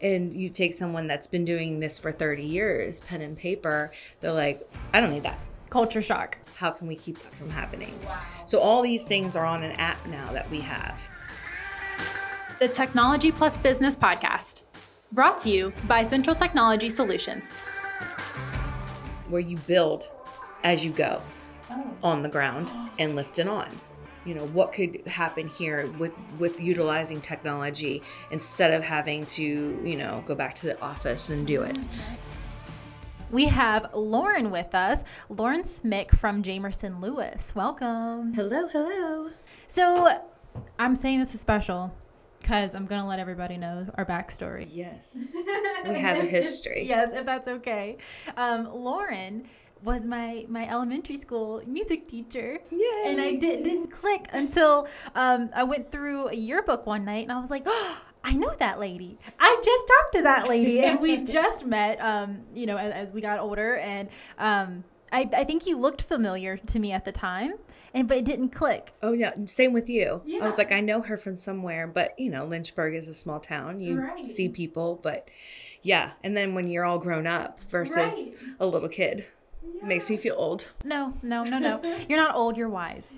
and 0.00 0.34
you 0.34 0.48
take 0.48 0.74
someone 0.74 1.06
that's 1.06 1.26
been 1.26 1.44
doing 1.44 1.80
this 1.80 1.98
for 1.98 2.12
30 2.12 2.44
years, 2.44 3.00
pen 3.02 3.20
and 3.20 3.36
paper, 3.36 3.92
they're 4.20 4.32
like, 4.32 4.68
I 4.92 5.00
don't 5.00 5.10
need 5.10 5.24
that. 5.24 5.38
Culture 5.70 6.02
shock. 6.02 6.38
How 6.56 6.70
can 6.70 6.86
we 6.86 6.96
keep 6.96 7.18
that 7.20 7.34
from 7.34 7.50
happening? 7.50 7.98
Wow. 8.04 8.20
So 8.46 8.60
all 8.60 8.82
these 8.82 9.04
things 9.04 9.36
are 9.36 9.44
on 9.44 9.62
an 9.62 9.72
app 9.72 10.04
now 10.06 10.32
that 10.32 10.50
we 10.50 10.60
have. 10.60 11.10
The 12.60 12.68
Technology 12.68 13.30
Plus 13.30 13.56
Business 13.56 13.96
Podcast, 13.96 14.64
brought 15.12 15.38
to 15.40 15.50
you 15.50 15.72
by 15.86 16.02
Central 16.02 16.34
Technology 16.34 16.88
Solutions. 16.88 17.52
Where 19.28 19.40
you 19.40 19.56
build 19.58 20.10
as 20.64 20.84
you 20.84 20.90
go 20.90 21.22
on 22.02 22.22
the 22.22 22.28
ground 22.28 22.72
and 22.98 23.14
lift 23.14 23.38
it 23.38 23.46
on 23.46 23.68
you 24.28 24.34
know 24.34 24.44
what 24.46 24.74
could 24.74 25.00
happen 25.06 25.48
here 25.48 25.90
with 25.98 26.12
with 26.38 26.60
utilizing 26.60 27.20
technology 27.20 28.02
instead 28.30 28.74
of 28.74 28.84
having 28.84 29.24
to 29.24 29.80
you 29.82 29.96
know 29.96 30.22
go 30.26 30.34
back 30.34 30.54
to 30.54 30.66
the 30.66 30.78
office 30.82 31.30
and 31.30 31.46
do 31.46 31.62
it 31.62 31.78
we 33.30 33.44
have 33.44 33.92
Lauren 33.92 34.50
with 34.50 34.74
us, 34.74 35.04
Lauren 35.28 35.62
Smyk 35.62 36.16
from 36.18 36.42
Jamerson 36.42 37.02
Lewis. 37.02 37.54
Welcome. 37.54 38.32
Hello, 38.32 38.66
hello. 38.68 39.30
So, 39.66 40.22
I'm 40.78 40.96
saying 40.96 41.20
this 41.20 41.34
is 41.34 41.40
special 41.42 41.94
because 42.40 42.74
I'm 42.74 42.86
going 42.86 43.02
to 43.02 43.06
let 43.06 43.18
everybody 43.18 43.58
know 43.58 43.86
our 43.96 44.06
backstory. 44.06 44.66
Yes. 44.70 45.14
we 45.84 45.98
have 45.98 46.16
a 46.16 46.24
history. 46.24 46.86
yes, 46.88 47.10
if 47.12 47.26
that's 47.26 47.48
okay. 47.48 47.98
Um, 48.38 48.72
Lauren 48.72 49.46
was 49.82 50.04
my 50.04 50.44
my 50.48 50.68
elementary 50.68 51.16
school 51.16 51.62
music 51.66 52.08
teacher. 52.08 52.58
Yay. 52.70 53.02
And 53.06 53.20
I 53.20 53.34
did, 53.34 53.64
didn't 53.64 53.88
click 53.88 54.26
until 54.32 54.88
um, 55.14 55.50
I 55.54 55.64
went 55.64 55.90
through 55.90 56.28
a 56.28 56.34
yearbook 56.34 56.86
one 56.86 57.04
night 57.04 57.24
and 57.24 57.32
I 57.32 57.40
was 57.40 57.50
like, 57.50 57.62
oh, 57.66 57.98
I 58.24 58.32
know 58.32 58.52
that 58.58 58.78
lady. 58.78 59.18
I 59.38 59.60
just 59.64 59.84
talked 59.86 60.12
to 60.14 60.22
that 60.22 60.48
lady 60.48 60.80
and 60.80 61.00
we 61.00 61.16
just 61.24 61.64
met, 61.64 61.98
um, 62.00 62.40
you 62.52 62.66
know, 62.66 62.76
as, 62.76 62.92
as, 62.92 63.12
we 63.12 63.20
got 63.20 63.38
older. 63.38 63.76
And 63.76 64.08
um, 64.38 64.84
I, 65.12 65.28
I 65.32 65.44
think 65.44 65.66
you 65.66 65.78
looked 65.78 66.02
familiar 66.02 66.56
to 66.56 66.78
me 66.78 66.92
at 66.92 67.04
the 67.04 67.12
time. 67.12 67.52
And 67.94 68.06
but 68.06 68.18
it 68.18 68.24
didn't 68.26 68.50
click. 68.50 68.92
Oh 69.02 69.12
yeah, 69.12 69.32
same 69.46 69.72
with 69.72 69.88
you. 69.88 70.20
Yeah. 70.26 70.44
I 70.44 70.46
was 70.46 70.58
like, 70.58 70.72
I 70.72 70.80
know 70.80 71.00
her 71.00 71.16
from 71.16 71.38
somewhere, 71.38 71.86
but 71.86 72.14
you 72.18 72.30
know, 72.30 72.44
Lynchburg 72.44 72.94
is 72.94 73.08
a 73.08 73.14
small 73.14 73.40
town. 73.40 73.80
You 73.80 73.98
right. 73.98 74.26
see 74.26 74.50
people, 74.50 75.00
but 75.02 75.30
yeah. 75.82 76.12
And 76.22 76.36
then 76.36 76.54
when 76.54 76.66
you're 76.66 76.84
all 76.84 76.98
grown 76.98 77.26
up 77.26 77.60
versus 77.64 77.96
right. 77.96 78.30
a 78.60 78.66
little 78.66 78.90
kid. 78.90 79.24
Makes 79.82 80.10
me 80.10 80.16
feel 80.16 80.34
old. 80.36 80.68
No, 80.84 81.14
no, 81.22 81.44
no, 81.44 81.58
no. 81.58 81.80
you're 82.08 82.18
not 82.18 82.34
old. 82.34 82.56
You're 82.56 82.68
wise. 82.68 83.12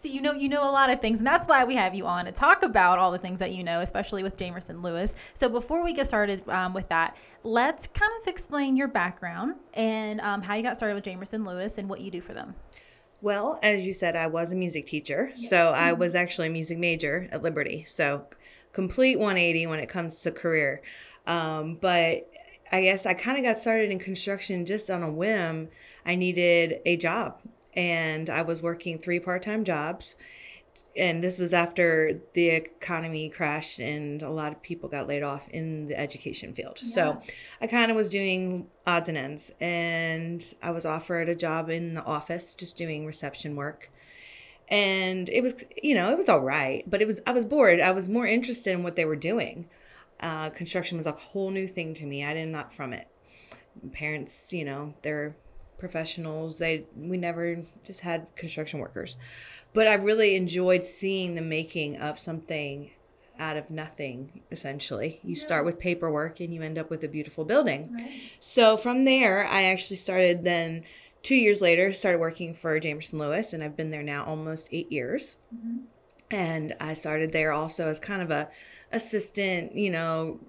See, 0.00 0.10
you 0.10 0.20
know, 0.20 0.32
you 0.32 0.48
know 0.48 0.62
a 0.62 0.70
lot 0.70 0.90
of 0.90 1.00
things, 1.00 1.18
and 1.18 1.26
that's 1.26 1.48
why 1.48 1.64
we 1.64 1.74
have 1.74 1.92
you 1.92 2.06
on 2.06 2.26
to 2.26 2.32
talk 2.32 2.62
about 2.62 3.00
all 3.00 3.10
the 3.10 3.18
things 3.18 3.40
that 3.40 3.50
you 3.50 3.64
know, 3.64 3.80
especially 3.80 4.22
with 4.22 4.36
Jamerson 4.36 4.80
Lewis. 4.80 5.16
So, 5.34 5.48
before 5.48 5.82
we 5.82 5.92
get 5.92 6.06
started 6.06 6.48
um, 6.48 6.72
with 6.72 6.88
that, 6.88 7.16
let's 7.42 7.88
kind 7.88 8.12
of 8.22 8.28
explain 8.28 8.76
your 8.76 8.86
background 8.86 9.56
and 9.74 10.20
um, 10.20 10.42
how 10.42 10.54
you 10.54 10.62
got 10.62 10.76
started 10.76 10.94
with 10.94 11.02
Jamerson 11.02 11.44
Lewis 11.44 11.78
and 11.78 11.88
what 11.88 12.00
you 12.00 12.12
do 12.12 12.20
for 12.20 12.32
them. 12.32 12.54
Well, 13.20 13.58
as 13.60 13.84
you 13.84 13.92
said, 13.92 14.14
I 14.14 14.28
was 14.28 14.52
a 14.52 14.54
music 14.54 14.86
teacher, 14.86 15.32
so 15.34 15.70
I 15.70 15.92
was 15.92 16.14
actually 16.14 16.46
a 16.46 16.50
music 16.50 16.78
major 16.78 17.28
at 17.32 17.42
Liberty. 17.42 17.84
So, 17.84 18.26
complete 18.72 19.18
180 19.18 19.66
when 19.66 19.80
it 19.80 19.88
comes 19.88 20.20
to 20.20 20.30
career. 20.30 20.80
Um, 21.26 21.76
but 21.80 22.30
I 22.70 22.82
guess 22.82 23.06
I 23.06 23.14
kind 23.14 23.38
of 23.38 23.44
got 23.44 23.58
started 23.58 23.90
in 23.90 23.98
construction 23.98 24.66
just 24.66 24.90
on 24.90 25.02
a 25.02 25.10
whim. 25.10 25.68
I 26.04 26.14
needed 26.14 26.80
a 26.84 26.96
job 26.96 27.38
and 27.74 28.28
I 28.28 28.42
was 28.42 28.62
working 28.62 28.98
three 28.98 29.20
part 29.20 29.42
time 29.42 29.64
jobs. 29.64 30.16
And 30.96 31.22
this 31.22 31.38
was 31.38 31.54
after 31.54 32.20
the 32.34 32.48
economy 32.48 33.28
crashed 33.28 33.78
and 33.78 34.20
a 34.20 34.30
lot 34.30 34.52
of 34.52 34.62
people 34.62 34.88
got 34.88 35.06
laid 35.06 35.22
off 35.22 35.48
in 35.50 35.86
the 35.86 35.98
education 35.98 36.52
field. 36.52 36.80
Yeah. 36.82 36.88
So 36.88 37.20
I 37.60 37.68
kind 37.68 37.90
of 37.90 37.96
was 37.96 38.08
doing 38.08 38.66
odds 38.86 39.08
and 39.08 39.16
ends. 39.16 39.52
And 39.60 40.42
I 40.60 40.70
was 40.70 40.84
offered 40.84 41.28
a 41.28 41.36
job 41.36 41.70
in 41.70 41.94
the 41.94 42.04
office, 42.04 42.54
just 42.54 42.76
doing 42.76 43.06
reception 43.06 43.54
work 43.54 43.90
and 44.70 45.28
it 45.30 45.42
was 45.42 45.64
you 45.82 45.94
know 45.94 46.10
it 46.10 46.18
was 46.18 46.28
all 46.28 46.40
right 46.40 46.88
but 46.88 47.00
it 47.00 47.06
was 47.06 47.20
i 47.26 47.32
was 47.32 47.44
bored 47.44 47.80
i 47.80 47.90
was 47.90 48.08
more 48.08 48.26
interested 48.26 48.72
in 48.72 48.82
what 48.82 48.94
they 48.94 49.04
were 49.04 49.16
doing 49.16 49.66
uh, 50.20 50.50
construction 50.50 50.96
was 50.96 51.06
a 51.06 51.12
whole 51.12 51.50
new 51.50 51.66
thing 51.66 51.94
to 51.94 52.06
me. 52.06 52.24
I 52.24 52.34
did 52.34 52.48
not 52.48 52.72
from 52.72 52.92
it. 52.92 53.08
Parents, 53.92 54.52
you 54.52 54.64
know, 54.64 54.94
they're 55.02 55.36
professionals. 55.78 56.58
They 56.58 56.84
we 56.96 57.16
never 57.16 57.64
just 57.84 58.00
had 58.00 58.26
construction 58.34 58.80
workers, 58.80 59.16
but 59.72 59.86
I 59.86 59.94
really 59.94 60.34
enjoyed 60.34 60.84
seeing 60.84 61.34
the 61.34 61.42
making 61.42 61.96
of 61.96 62.18
something 62.18 62.90
out 63.38 63.56
of 63.56 63.70
nothing 63.70 64.42
essentially 64.50 65.20
you 65.22 65.36
yeah. 65.36 65.40
start 65.40 65.64
with 65.64 65.78
paperwork 65.78 66.40
and 66.40 66.52
you 66.52 66.60
end 66.60 66.76
up 66.76 66.90
with 66.90 67.04
a 67.04 67.08
beautiful 67.08 67.44
building 67.44 67.94
right. 67.94 68.10
so 68.40 68.76
from 68.76 69.04
there 69.04 69.46
i 69.46 69.62
actually 69.62 69.94
started 69.94 70.42
then 70.42 70.82
two 71.22 71.36
years 71.36 71.62
later 71.62 71.92
started 71.92 72.18
working 72.18 72.52
for 72.52 72.80
jamerson 72.80 73.12
lewis 73.12 73.52
and 73.52 73.62
i've 73.62 73.76
been 73.76 73.92
there 73.92 74.02
now 74.02 74.24
almost 74.24 74.68
eight 74.72 74.90
years 74.90 75.36
mm-hmm 75.54 75.84
and 76.30 76.74
I 76.80 76.94
started 76.94 77.32
there 77.32 77.52
also 77.52 77.88
as 77.88 77.98
kind 78.00 78.22
of 78.22 78.30
a 78.30 78.48
assistant, 78.92 79.74
you 79.74 79.90
know, 79.90 80.40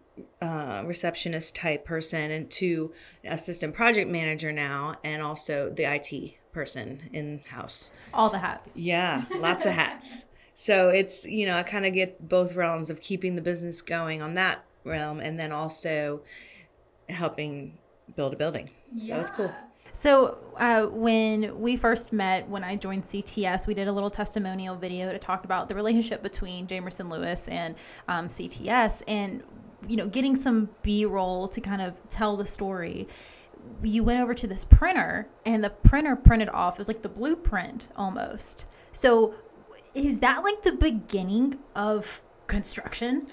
uh, 0.42 0.84
receptionist 0.86 1.56
type 1.56 1.86
person, 1.86 2.32
and 2.32 2.50
to 2.52 2.92
assistant 3.24 3.74
project 3.74 4.10
manager 4.10 4.52
now, 4.52 4.96
and 5.04 5.22
also 5.22 5.70
the 5.70 5.84
IT 5.84 6.36
person 6.52 7.10
in 7.14 7.42
house. 7.50 7.92
All 8.14 8.30
the 8.30 8.40
hats. 8.40 8.76
Yeah, 8.76 9.26
lots 9.38 9.66
of 9.66 9.74
hats. 9.74 10.26
So 10.56 10.90
it's 10.90 11.26
you 11.26 11.46
know 11.46 11.56
I 11.56 11.64
kind 11.64 11.86
of 11.86 11.94
get 11.94 12.28
both 12.28 12.56
realms 12.56 12.90
of 12.90 13.00
keeping 13.00 13.36
the 13.36 13.42
business 13.42 13.82
going 13.82 14.22
on 14.22 14.34
that 14.34 14.66
realm, 14.84 15.20
and 15.20 15.40
then 15.40 15.52
also 15.52 16.22
helping 17.08 17.78
build 18.16 18.34
a 18.34 18.36
building. 18.36 18.72
Yeah. 18.94 19.16
So 19.16 19.22
it's 19.22 19.30
cool. 19.30 19.52
So 20.00 20.38
uh, 20.56 20.86
when 20.86 21.60
we 21.60 21.76
first 21.76 22.14
met, 22.14 22.48
when 22.48 22.64
I 22.64 22.78
joined 22.78 23.04
CTS, 23.04 23.68
we 23.68 23.74
did 23.74 23.90
a 23.90 23.92
little 23.92 24.10
testimonial 24.10 24.78
video 24.78 25.12
to 25.12 25.20
talk 25.20 25.44
about 25.44 25.68
the 25.68 25.76
relationship 25.76 26.24
between 26.24 26.68
Jamerson 26.68 27.12
Lewis 27.12 27.50
and 27.50 27.76
um, 28.08 28.30
CTS, 28.30 29.04
and 29.10 29.44
you 29.90 29.98
know, 29.98 30.08
getting 30.08 30.38
some 30.38 30.70
B-roll 30.84 31.50
to 31.50 31.60
kind 31.60 31.82
of 31.82 31.96
tell 32.10 32.38
the 32.38 32.46
story. 32.46 33.10
You 33.84 34.06
went 34.06 34.22
over 34.22 34.34
to 34.34 34.48
this 34.48 34.64
printer, 34.64 35.28
and 35.46 35.66
the 35.66 35.70
printer 35.70 36.16
printed 36.16 36.48
off. 36.48 36.78
Was 36.78 36.88
like 36.88 37.02
the 37.02 37.10
blueprint 37.10 37.90
almost. 37.98 38.66
So, 38.94 39.34
is 39.94 40.20
that 40.20 40.46
like 40.46 40.62
the 40.62 40.72
beginning 40.72 41.60
of 41.76 42.22
construction? 42.48 43.28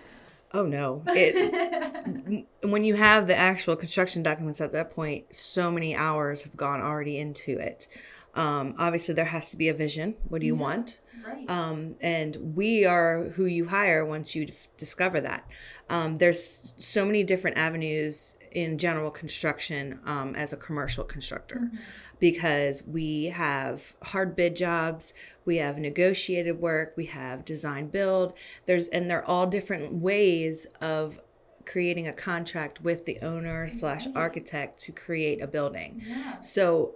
Oh 0.57 0.65
no! 0.65 1.03
It 1.09 2.47
when 2.63 2.83
you 2.83 2.95
have 2.95 3.27
the 3.27 3.37
actual 3.37 3.77
construction 3.77 4.23
documents 4.23 4.59
at 4.59 4.73
that 4.73 4.91
point, 4.91 5.35
so 5.35 5.71
many 5.71 5.95
hours 5.95 6.43
have 6.45 6.57
gone 6.57 6.81
already 6.81 7.19
into 7.19 7.59
it. 7.59 7.87
Um, 8.37 8.75
obviously, 8.79 9.15
there 9.15 9.27
has 9.27 9.51
to 9.51 9.57
be 9.57 9.69
a 9.69 9.75
vision. 9.75 10.15
What 10.29 10.41
do 10.41 10.47
you 10.47 10.55
yeah, 10.55 10.63
want? 10.63 11.01
Right. 11.27 11.51
Um, 11.51 11.97
and 12.01 12.55
we 12.55 12.85
are 12.85 13.31
who 13.31 13.47
you 13.47 13.69
hire 13.69 14.05
once 14.05 14.35
you 14.35 14.47
d- 14.47 14.55
discover 14.77 15.21
that. 15.23 15.51
Um, 15.91 16.17
there's 16.17 16.75
so 16.79 17.05
many 17.05 17.25
different 17.25 17.57
avenues 17.57 18.37
in 18.57 18.79
general 18.79 19.11
construction 19.11 20.01
um, 20.07 20.35
as 20.35 20.51
a 20.51 20.57
commercial 20.57 21.05
constructor 21.05 21.57
mm-hmm. 21.57 21.77
because 22.19 22.83
we 22.87 23.27
have 23.27 23.95
hard 24.03 24.35
bid 24.35 24.57
jobs 24.57 25.13
we 25.45 25.59
have 25.59 25.77
negotiated 25.77 26.59
work 26.59 26.95
we 26.97 27.05
have 27.05 27.45
design 27.45 27.87
build 27.89 28.33
there's 28.65 28.89
and 28.89 29.11
they're 29.11 29.25
all 29.27 29.47
different 29.47 29.93
ways 29.93 30.67
of 30.81 31.21
creating 31.67 32.09
a 32.09 32.15
contract 32.15 32.81
with 32.81 33.05
the 33.05 33.19
owner 33.21 33.69
slash 33.69 34.07
architect 34.15 34.79
to 34.79 34.91
create 34.91 35.43
a 35.43 35.47
building 35.47 36.01
yeah. 36.07 36.41
so 36.41 36.95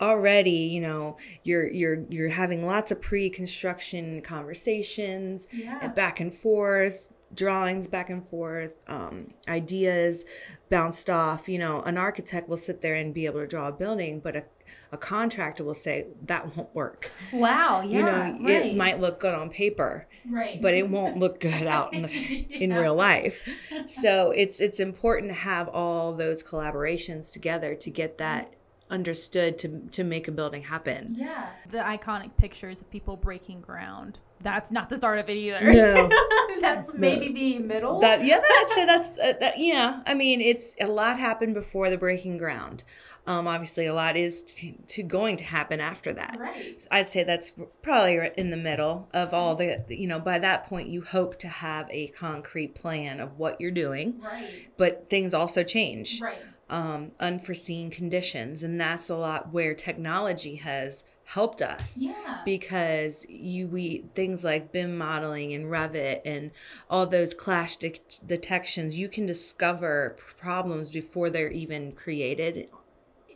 already 0.00 0.50
you 0.50 0.80
know 0.80 1.16
you're 1.42 1.70
you're 1.70 2.04
you're 2.10 2.28
having 2.28 2.66
lots 2.66 2.90
of 2.90 3.00
pre-construction 3.00 4.20
conversations 4.20 5.46
yeah. 5.52 5.78
and 5.80 5.94
back 5.94 6.20
and 6.20 6.34
forth 6.34 7.12
drawings 7.34 7.86
back 7.86 8.10
and 8.10 8.26
forth, 8.26 8.72
um, 8.88 9.32
ideas 9.48 10.24
bounced 10.70 11.10
off. 11.10 11.48
You 11.48 11.58
know, 11.58 11.82
an 11.82 11.98
architect 11.98 12.48
will 12.48 12.56
sit 12.56 12.82
there 12.82 12.94
and 12.94 13.12
be 13.12 13.26
able 13.26 13.40
to 13.40 13.46
draw 13.46 13.68
a 13.68 13.72
building, 13.72 14.20
but 14.20 14.36
a, 14.36 14.44
a 14.92 14.96
contractor 14.96 15.64
will 15.64 15.74
say 15.74 16.06
that 16.24 16.56
won't 16.56 16.74
work. 16.74 17.10
Wow, 17.32 17.82
yeah, 17.82 17.98
you 17.98 18.02
know, 18.02 18.44
right. 18.44 18.66
it 18.66 18.76
might 18.76 19.00
look 19.00 19.20
good 19.20 19.34
on 19.34 19.50
paper, 19.50 20.06
right, 20.28 20.60
but 20.60 20.74
it 20.74 20.88
won't 20.88 21.18
look 21.18 21.40
good 21.40 21.66
out 21.66 21.92
in 21.92 22.02
the, 22.02 22.08
yeah. 22.08 22.58
in 22.58 22.72
real 22.72 22.94
life. 22.94 23.40
So 23.86 24.30
it's 24.30 24.60
it's 24.60 24.80
important 24.80 25.30
to 25.30 25.36
have 25.36 25.68
all 25.68 26.12
those 26.12 26.42
collaborations 26.42 27.32
together 27.32 27.74
to 27.74 27.90
get 27.90 28.18
that 28.18 28.52
understood 28.90 29.58
to 29.58 29.82
to 29.92 30.04
make 30.04 30.28
a 30.28 30.32
building 30.32 30.62
happen. 30.62 31.16
Yeah. 31.18 31.50
The 31.70 31.78
iconic 31.78 32.36
pictures 32.36 32.80
of 32.80 32.90
people 32.90 33.16
breaking 33.16 33.60
ground. 33.60 34.18
That's 34.40 34.70
not 34.70 34.88
the 34.88 34.96
start 34.96 35.18
of 35.18 35.28
it 35.28 35.34
either. 35.34 35.72
No. 35.72 36.10
that's 36.60 36.92
maybe 36.94 37.32
the 37.32 37.58
middle. 37.58 38.00
That 38.00 38.24
yeah, 38.24 38.40
I'd 38.42 38.70
say 38.70 38.86
that's 38.86 39.08
uh, 39.18 39.32
that, 39.40 39.58
yeah. 39.58 40.02
I 40.06 40.14
mean, 40.14 40.40
it's 40.40 40.76
a 40.80 40.86
lot 40.86 41.18
happened 41.18 41.54
before 41.54 41.90
the 41.90 41.98
breaking 41.98 42.38
ground. 42.38 42.84
Um, 43.26 43.48
obviously, 43.48 43.86
a 43.86 43.94
lot 43.94 44.16
is 44.16 44.44
to, 44.44 44.72
to 44.86 45.02
going 45.02 45.36
to 45.36 45.44
happen 45.44 45.80
after 45.80 46.12
that. 46.12 46.36
Right. 46.38 46.80
So 46.80 46.88
I'd 46.92 47.08
say 47.08 47.24
that's 47.24 47.52
probably 47.82 48.30
in 48.36 48.50
the 48.50 48.56
middle 48.56 49.08
of 49.12 49.34
all 49.34 49.56
the 49.56 49.84
you 49.88 50.06
know. 50.06 50.20
By 50.20 50.38
that 50.38 50.66
point, 50.68 50.88
you 50.88 51.02
hope 51.02 51.38
to 51.40 51.48
have 51.48 51.88
a 51.90 52.08
concrete 52.08 52.74
plan 52.74 53.20
of 53.20 53.38
what 53.38 53.60
you're 53.60 53.72
doing, 53.72 54.20
right. 54.20 54.68
but 54.76 55.10
things 55.10 55.34
also 55.34 55.64
change. 55.64 56.20
Right. 56.20 56.38
Um, 56.68 57.12
unforeseen 57.20 57.90
conditions, 57.90 58.64
and 58.64 58.80
that's 58.80 59.08
a 59.08 59.14
lot 59.16 59.52
where 59.52 59.72
technology 59.72 60.56
has 60.56 61.04
helped 61.22 61.62
us 61.62 61.98
Yeah. 62.00 62.40
because 62.44 63.24
you 63.28 63.68
we 63.68 64.06
things 64.16 64.44
like 64.44 64.72
BIM 64.72 64.98
modeling 64.98 65.52
and 65.54 65.66
Revit 65.66 66.22
and 66.24 66.50
all 66.90 67.06
those 67.06 67.34
clash 67.34 67.76
de- 67.76 68.00
detections 68.26 68.98
you 68.98 69.08
can 69.08 69.26
discover 69.26 70.16
problems 70.38 70.90
before 70.90 71.30
they're 71.30 71.50
even 71.52 71.92
created 71.92 72.68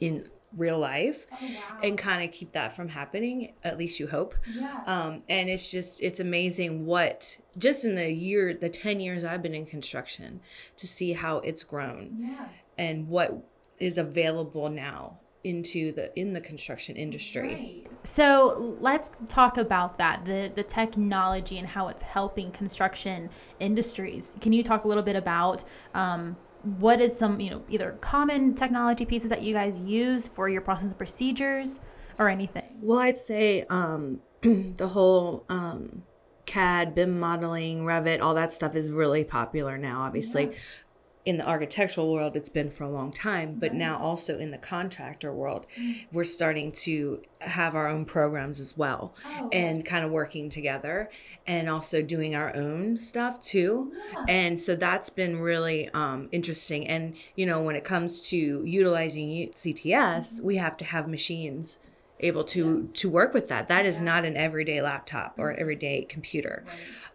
in 0.01 0.29
real 0.57 0.79
life 0.81 1.27
Oh, 1.33 1.37
wow. 1.47 1.79
and 1.85 1.97
kind 1.97 2.25
of 2.25 2.33
keep 2.33 2.51
that 2.53 2.73
from 2.75 2.89
happening 2.89 3.53
at 3.63 3.79
least 3.79 4.01
you 4.01 4.09
hope 4.09 4.35
yeah. 4.53 4.83
um, 4.87 5.23
and 5.29 5.49
it's 5.49 5.71
just 5.71 6.03
it's 6.03 6.19
amazing 6.19 6.87
what 6.87 7.39
just 7.57 7.85
in 7.85 7.95
the 7.95 8.13
year 8.13 8.53
the 8.55 8.69
10 8.69 8.99
years 8.99 9.23
i've 9.25 9.43
been 9.43 9.55
in 9.55 9.65
construction 9.67 10.41
to 10.77 10.89
see 10.89 11.13
how 11.13 11.39
it's 11.39 11.63
grown 11.63 12.17
yeah. 12.21 12.47
And 12.81 13.07
what 13.07 13.47
is 13.79 13.99
available 13.99 14.69
now 14.69 15.19
into 15.45 15.93
the 15.93 16.19
in 16.19 16.33
the 16.33 16.41
construction 16.41 16.97
industry 16.97 17.87
So 18.05 18.77
let's 18.81 19.11
talk 19.29 19.57
about 19.59 19.99
that 19.99 20.25
the 20.25 20.51
the 20.55 20.63
technology 20.63 21.59
and 21.59 21.69
how 21.69 21.89
it's 21.89 22.03
helping 22.03 22.51
construction 22.51 23.31
industries. 23.59 24.35
Can 24.41 24.53
you 24.53 24.63
talk 24.63 24.85
a 24.85 24.89
little 24.89 25.03
bit 25.03 25.17
about 25.17 25.65
um, 25.95 26.37
what 26.79 27.01
is 27.01 27.17
some 27.17 27.41
you 27.41 27.51
know 27.51 27.63
either 27.69 27.97
common 28.01 28.55
technology 28.55 29.05
pieces 29.05 29.29
that 29.31 29.43
you 29.43 29.53
guys 29.55 29.81
use 29.81 30.27
for 30.27 30.49
your 30.49 30.63
process 30.63 30.89
and 30.89 30.99
procedures 30.99 31.81
or 32.19 32.29
anything? 32.29 32.65
Well, 32.81 32.99
I'd 32.99 33.19
say 33.19 33.65
um, 33.69 34.21
the 34.43 34.89
whole 34.89 35.45
um, 35.49 36.03
CAD, 36.47 36.95
BIM 36.95 37.21
modeling, 37.21 37.85
Revit, 37.85 38.21
all 38.21 38.35
that 38.35 38.53
stuff 38.53 38.75
is 38.75 38.91
really 38.91 39.25
popular 39.25 39.79
now. 39.79 40.03
Obviously, 40.03 40.53
in 41.25 41.37
the 41.37 41.47
architectural 41.47 42.11
world, 42.13 42.35
it's 42.35 42.49
been 42.49 42.71
for 42.71 42.85
a 42.85 42.91
long 42.91 43.13
time, 43.13 43.57
but 43.59 43.75
now 43.75 43.99
also 43.99 44.39
in 44.39 44.51
the 44.51 44.59
contractor 44.59 45.33
world, 45.33 45.67
we're 46.11 46.25
starting 46.25 46.73
to 46.73 47.23
have 47.41 47.75
our 47.75 47.89
own 47.89 48.05
programs 48.05 48.59
as 48.59 48.77
well 48.77 49.15
and 49.53 49.85
kind 49.85 50.05
of 50.05 50.11
working 50.11 50.49
together 50.49 51.11
and 51.47 51.69
also 51.69 52.01
doing 52.01 52.35
our 52.35 52.55
own 52.57 52.99
stuff 52.99 53.41
too. 53.41 53.93
And 54.29 54.61
so 54.61 54.75
that's 54.77 55.11
been 55.11 55.39
really 55.41 55.91
um, 55.91 56.29
interesting. 56.33 56.87
And, 56.87 57.17
you 57.37 57.45
know, 57.45 57.61
when 57.61 57.77
it 57.77 57.85
comes 57.85 58.29
to 58.31 58.65
utilizing 58.65 59.51
CTS, 59.55 60.41
we 60.43 60.57
have 60.57 60.77
to 60.79 60.85
have 60.85 61.07
machines 61.07 61.79
able 62.23 62.45
to 62.45 62.89
to 62.95 63.09
work 63.09 63.35
with 63.35 63.49
that. 63.49 63.69
That 63.69 63.87
is 63.87 64.01
not 64.01 64.25
an 64.25 64.37
everyday 64.37 64.81
laptop 64.83 65.35
or 65.39 65.53
everyday 65.53 66.05
computer. 66.05 66.65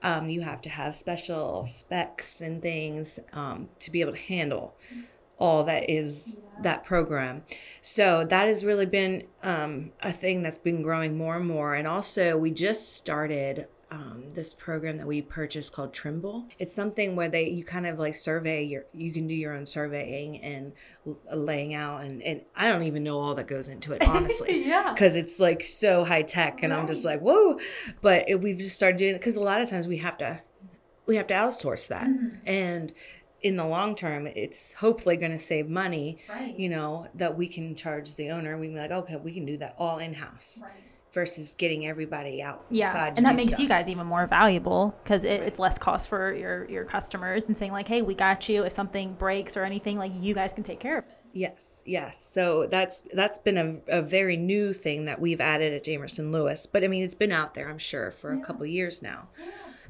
Um, 0.03 0.29
you 0.29 0.41
have 0.41 0.61
to 0.61 0.69
have 0.69 0.95
special 0.95 1.65
specs 1.65 2.41
and 2.41 2.61
things 2.61 3.19
um, 3.33 3.69
to 3.79 3.91
be 3.91 4.01
able 4.01 4.13
to 4.13 4.19
handle 4.19 4.75
all 5.37 5.63
that 5.65 5.89
is 5.89 6.37
that 6.61 6.83
program. 6.83 7.43
So 7.81 8.25
that 8.25 8.47
has 8.47 8.63
really 8.63 8.85
been 8.85 9.23
um, 9.43 9.91
a 10.01 10.11
thing 10.11 10.43
that's 10.43 10.57
been 10.57 10.81
growing 10.81 11.17
more 11.17 11.35
and 11.35 11.47
more. 11.47 11.75
And 11.75 11.87
also 11.87 12.37
we 12.37 12.51
just 12.51 12.95
started 12.95 13.67
um, 13.91 14.31
this 14.33 14.53
program 14.53 14.97
that 14.97 15.05
we 15.07 15.21
purchased 15.21 15.73
called 15.73 15.93
Trimble. 15.93 16.45
It's 16.59 16.73
something 16.73 17.15
where 17.15 17.29
they 17.29 17.47
you 17.49 17.63
kind 17.63 17.85
of 17.85 17.99
like 17.99 18.15
survey 18.15 18.63
your 18.63 18.85
you 18.93 19.11
can 19.11 19.27
do 19.27 19.33
your 19.35 19.53
own 19.53 19.65
surveying 19.65 20.41
and 20.41 20.73
l- 21.05 21.17
laying 21.33 21.73
out 21.73 22.01
and 22.01 22.21
and 22.23 22.41
I 22.55 22.67
don't 22.67 22.83
even 22.83 23.03
know 23.03 23.19
all 23.19 23.35
that 23.35 23.47
goes 23.47 23.67
into 23.67 23.93
it 23.93 24.01
honestly. 24.07 24.67
Yeah. 24.67 24.91
because 24.93 25.15
it's 25.15 25.39
like 25.39 25.63
so 25.63 26.03
high 26.03 26.23
tech 26.23 26.63
and 26.63 26.73
I'm 26.73 26.87
just 26.87 27.05
like 27.05 27.19
whoa. 27.21 27.59
But 28.01 28.27
it, 28.27 28.41
we've 28.41 28.57
just 28.57 28.75
started 28.75 28.97
doing 28.97 29.15
it 29.15 29.19
because 29.19 29.35
a 29.35 29.41
lot 29.41 29.61
of 29.61 29.69
times 29.69 29.88
we 29.88 29.97
have 29.97 30.17
to 30.19 30.41
we 31.05 31.15
have 31.17 31.27
to 31.27 31.33
outsource 31.35 31.88
that. 31.89 32.07
And 32.45 32.91
in 33.41 33.57
the 33.57 33.65
long 33.65 33.93
term 33.93 34.25
it's 34.25 34.73
hopefully 34.73 35.15
going 35.17 35.31
to 35.31 35.38
save 35.38 35.69
money 35.69 36.17
Right. 36.27 36.57
you 36.57 36.67
know 36.67 37.07
that 37.13 37.38
we 37.38 37.47
can 37.47 37.75
charge 37.75 38.15
the 38.15 38.31
owner 38.31 38.57
we 38.57 38.67
can 38.67 38.75
be 38.75 38.81
like 38.81 38.89
okay 38.91 39.17
we 39.17 39.33
can 39.33 39.45
do 39.45 39.55
that 39.57 39.75
all 39.77 39.99
in 39.99 40.15
house 40.15 40.63
versus 41.15 41.53
getting 41.57 41.88
everybody 41.88 42.41
out 42.41 42.65
Yeah, 42.69 42.88
outside 42.89 43.13
and 43.17 43.25
that 43.25 43.35
makes 43.35 43.57
you 43.57 43.67
guys 43.67 43.88
even 43.88 44.06
more 44.06 44.27
valuable 44.27 44.94
because 45.01 45.23
it, 45.23 45.41
it's 45.41 45.57
less 45.57 45.79
cost 45.79 46.09
for 46.09 46.35
your 46.35 46.69
your 46.69 46.83
customers 46.83 47.45
and 47.45 47.57
saying 47.57 47.71
like, 47.71 47.88
hey, 47.88 48.03
we 48.03 48.13
got 48.13 48.47
you. 48.47 48.63
If 48.63 48.73
something 48.73 49.13
breaks 49.13 49.57
or 49.57 49.63
anything, 49.63 49.97
like 49.97 50.12
you 50.13 50.35
guys 50.35 50.53
can 50.53 50.63
take 50.63 50.79
care 50.79 51.00
of 51.00 51.06
it. 51.06 51.17
Yes, 51.33 51.83
yes. 51.88 52.21
So 52.21 52.67
that's 52.67 53.01
that's 53.13 53.38
been 53.38 53.57
a, 53.57 54.00
a 54.00 54.01
very 54.01 54.38
new 54.38 54.73
thing 54.73 55.06
that 55.06 55.19
we've 55.19 55.41
added 55.41 55.73
at 55.73 55.83
Jamerson 55.83 56.31
Lewis. 56.31 56.65
But 56.65 56.83
I 56.83 56.88
mean, 56.88 57.03
it's 57.03 57.15
been 57.15 57.31
out 57.31 57.56
there, 57.56 57.69
I'm 57.69 57.77
sure, 57.77 58.12
for 58.12 58.31
a 58.31 58.41
couple 58.41 58.65
years 58.65 59.01
now. 59.01 59.29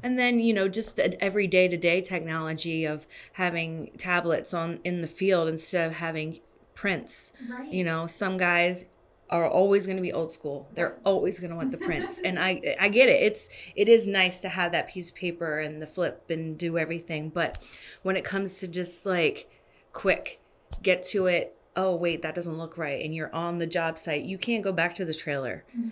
And 0.02 0.18
then 0.20 0.40
you 0.40 0.54
know, 0.54 0.68
just 0.68 0.96
the 0.96 1.22
every 1.24 1.48
day 1.48 1.68
to 1.68 1.78
day 1.78 2.02
technology 2.02 2.86
of 2.86 3.08
having 3.34 3.92
tablets 3.98 4.54
on 4.54 4.80
in 4.84 5.02
the 5.02 5.08
field 5.08 5.48
instead 5.48 5.88
of 5.88 5.96
having 5.96 6.40
prints. 6.76 7.34
Right. 7.50 7.72
You 7.72 7.84
know, 7.84 8.06
some 8.06 8.38
guys 8.38 8.86
are 9.30 9.48
always 9.48 9.86
going 9.86 9.98
to 9.98 10.02
be 10.02 10.14
old 10.14 10.32
school. 10.32 10.70
They're 10.74 10.98
always 11.04 11.40
going 11.40 11.50
to 11.50 11.56
want 11.56 11.72
the 11.72 11.78
prints, 11.78 12.20
and 12.24 12.40
I 12.40 12.76
I 12.80 12.90
get 12.90 13.10
it. 13.10 13.22
It's 13.24 13.50
it 13.76 13.90
is 13.90 14.08
nice 14.08 14.42
to 14.42 14.50
have 14.50 14.72
that 14.72 14.90
piece 14.90 15.10
of 15.10 15.16
paper 15.16 15.60
and 15.60 15.82
the 15.82 15.88
flip 15.88 16.30
and 16.30 16.58
do 16.58 16.78
everything, 16.78 17.30
but 17.30 17.64
when 18.04 18.16
it 18.16 18.24
comes 18.24 18.60
to 18.60 18.68
just 18.68 19.06
like 19.06 19.50
quick 19.94 20.42
get 20.82 21.04
to 21.04 21.26
it 21.26 21.58
oh 21.78 21.96
wait 21.96 22.22
that 22.22 22.36
doesn't 22.36 22.58
look 22.58 22.78
right 22.78 23.04
and 23.04 23.16
you're 23.16 23.34
on 23.34 23.60
the 23.60 23.68
job 23.68 23.98
site 23.98 24.24
you 24.24 24.38
can't 24.38 24.62
go 24.62 24.74
back 24.74 24.94
to 24.94 25.06
the 25.06 25.14
trailer 25.14 25.64
mm-hmm. 25.74 25.90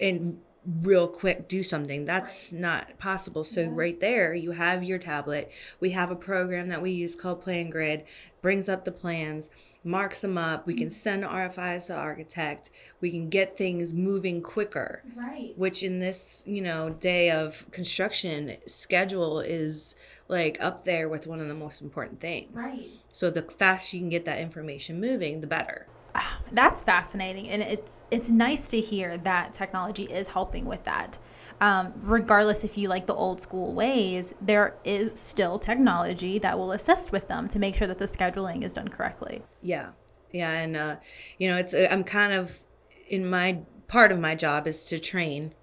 and 0.00 0.38
real 0.82 1.06
quick 1.06 1.48
do 1.48 1.62
something. 1.62 2.04
That's 2.04 2.52
not 2.52 2.98
possible. 2.98 3.44
So 3.44 3.68
right 3.68 3.98
there 4.00 4.34
you 4.34 4.52
have 4.52 4.82
your 4.82 4.98
tablet. 4.98 5.50
We 5.80 5.90
have 5.90 6.10
a 6.10 6.16
program 6.16 6.68
that 6.68 6.82
we 6.82 6.90
use 6.90 7.14
called 7.14 7.44
PlanGrid 7.44 8.04
brings 8.42 8.68
up 8.68 8.84
the 8.84 8.92
plans 8.92 9.50
marks 9.86 10.20
them 10.20 10.36
up 10.36 10.66
we 10.66 10.74
can 10.74 10.90
send 10.90 11.22
rfis 11.22 11.86
to 11.86 11.94
architect 11.94 12.70
we 13.00 13.10
can 13.10 13.28
get 13.28 13.56
things 13.56 13.94
moving 13.94 14.42
quicker 14.42 15.02
Right. 15.14 15.52
which 15.56 15.82
in 15.82 16.00
this 16.00 16.42
you 16.46 16.60
know 16.60 16.90
day 16.90 17.30
of 17.30 17.64
construction 17.70 18.56
schedule 18.66 19.40
is 19.40 19.94
like 20.28 20.58
up 20.60 20.84
there 20.84 21.08
with 21.08 21.26
one 21.26 21.40
of 21.40 21.48
the 21.48 21.54
most 21.54 21.80
important 21.80 22.20
things 22.20 22.54
Right. 22.56 22.88
so 23.10 23.30
the 23.30 23.42
faster 23.42 23.96
you 23.96 24.02
can 24.02 24.08
get 24.10 24.24
that 24.24 24.40
information 24.40 25.00
moving 25.00 25.40
the 25.40 25.46
better 25.46 25.86
ah, 26.14 26.40
That's 26.50 26.82
fascinating, 26.82 27.48
and 27.48 27.62
it's 27.62 27.96
it's 28.10 28.28
nice 28.30 28.68
to 28.68 28.80
hear 28.80 29.16
that 29.18 29.54
technology 29.54 30.04
is 30.04 30.28
helping 30.28 30.64
with 30.64 30.84
that. 30.84 31.18
Um, 31.60 31.92
regardless 32.02 32.64
if 32.64 32.76
you 32.76 32.88
like 32.88 33.06
the 33.06 33.14
old 33.14 33.40
school 33.40 33.72
ways, 33.74 34.34
there 34.40 34.76
is 34.84 35.18
still 35.18 35.58
technology 35.58 36.38
that 36.38 36.58
will 36.58 36.72
assist 36.72 37.12
with 37.12 37.28
them 37.28 37.48
to 37.48 37.58
make 37.58 37.74
sure 37.74 37.88
that 37.88 37.98
the 37.98 38.04
scheduling 38.06 38.62
is 38.62 38.74
done 38.74 38.88
correctly. 38.88 39.42
yeah 39.62 39.90
yeah 40.32 40.50
and 40.50 40.76
uh 40.76 40.96
you 41.38 41.48
know 41.48 41.56
it's 41.56 41.72
uh, 41.72 41.86
i'm 41.90 42.02
kind 42.02 42.32
of 42.32 42.64
in 43.08 43.24
my 43.30 43.60
part 43.86 44.10
of 44.10 44.18
my 44.18 44.34
job 44.34 44.66
is 44.66 44.84
to 44.84 44.98
train 44.98 45.54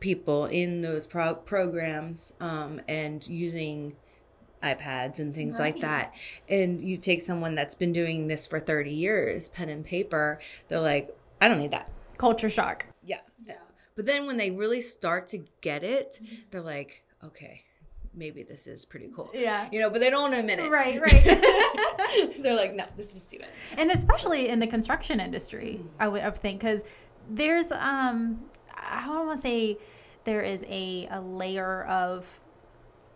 people 0.00 0.46
in 0.46 0.80
those 0.80 1.06
pro- 1.06 1.34
programs 1.34 2.32
um 2.40 2.80
and 2.88 3.28
using 3.28 3.94
iPads 4.62 5.18
and 5.18 5.34
things 5.34 5.58
like 5.58 5.80
that. 5.80 6.12
And 6.48 6.82
you 6.82 6.98
take 6.98 7.22
someone 7.22 7.54
that's 7.54 7.74
been 7.74 7.92
doing 7.92 8.26
this 8.28 8.46
for 8.46 8.60
30 8.60 8.90
years, 8.90 9.48
pen 9.48 9.70
and 9.70 9.82
paper, 9.84 10.38
they're 10.68 10.80
like, 10.80 11.16
I 11.40 11.48
don't 11.48 11.58
need 11.58 11.70
that. 11.70 11.88
Culture 12.18 12.50
shock. 12.50 12.84
But 13.96 14.06
then 14.06 14.26
when 14.26 14.36
they 14.36 14.50
really 14.50 14.80
start 14.80 15.28
to 15.28 15.44
get 15.60 15.82
it, 15.82 16.20
they're 16.50 16.60
like, 16.62 17.02
okay, 17.24 17.64
maybe 18.14 18.42
this 18.42 18.66
is 18.66 18.84
pretty 18.84 19.10
cool. 19.14 19.30
Yeah. 19.34 19.68
You 19.70 19.80
know, 19.80 19.90
but 19.90 20.00
they 20.00 20.10
don't 20.10 20.32
admit 20.32 20.58
it. 20.58 20.70
Right, 20.70 21.00
right. 21.02 22.34
they're 22.42 22.56
like, 22.56 22.74
no, 22.74 22.84
this 22.96 23.14
is 23.14 23.22
stupid. 23.22 23.48
and 23.76 23.90
especially 23.90 24.48
in 24.48 24.58
the 24.58 24.66
construction 24.66 25.20
industry, 25.20 25.80
I 25.98 26.08
would 26.08 26.22
I 26.22 26.28
would 26.28 26.38
think 26.38 26.60
because 26.60 26.82
there's 27.28 27.70
um 27.72 28.40
I 28.74 29.04
don't 29.06 29.26
want 29.26 29.38
to 29.38 29.42
say 29.42 29.78
there 30.24 30.42
is 30.42 30.64
a 30.68 31.06
a 31.10 31.20
layer 31.20 31.84
of 31.84 32.26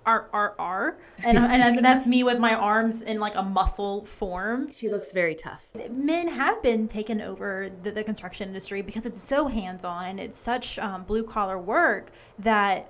R 0.07 0.29
R 0.33 0.55
R 0.59 0.99
and 1.23 1.39
and 1.39 1.85
that's 1.85 2.07
me 2.07 2.23
with 2.23 2.39
my 2.39 2.55
arms 2.55 3.03
in 3.03 3.21
like 3.21 3.35
a 3.35 3.43
muscle 3.43 4.05
form. 4.05 4.73
She 4.73 4.89
looks 4.89 5.13
very 5.13 5.35
tough. 5.35 5.65
Men 5.91 6.29
have 6.29 6.63
been 6.63 6.89
taken 6.89 7.21
over 7.21 7.71
the, 7.83 7.91
the 7.91 8.05
construction 8.05 8.49
industry 8.49 8.83
because 8.83 9.07
it's 9.07 9.23
so 9.23 9.49
hands 9.49 9.85
on 9.85 10.07
and 10.07 10.21
it's 10.21 10.39
such 10.39 10.79
um, 10.79 11.05
blue 11.05 11.25
collar 11.25 11.59
work 11.59 12.11
that 12.39 12.89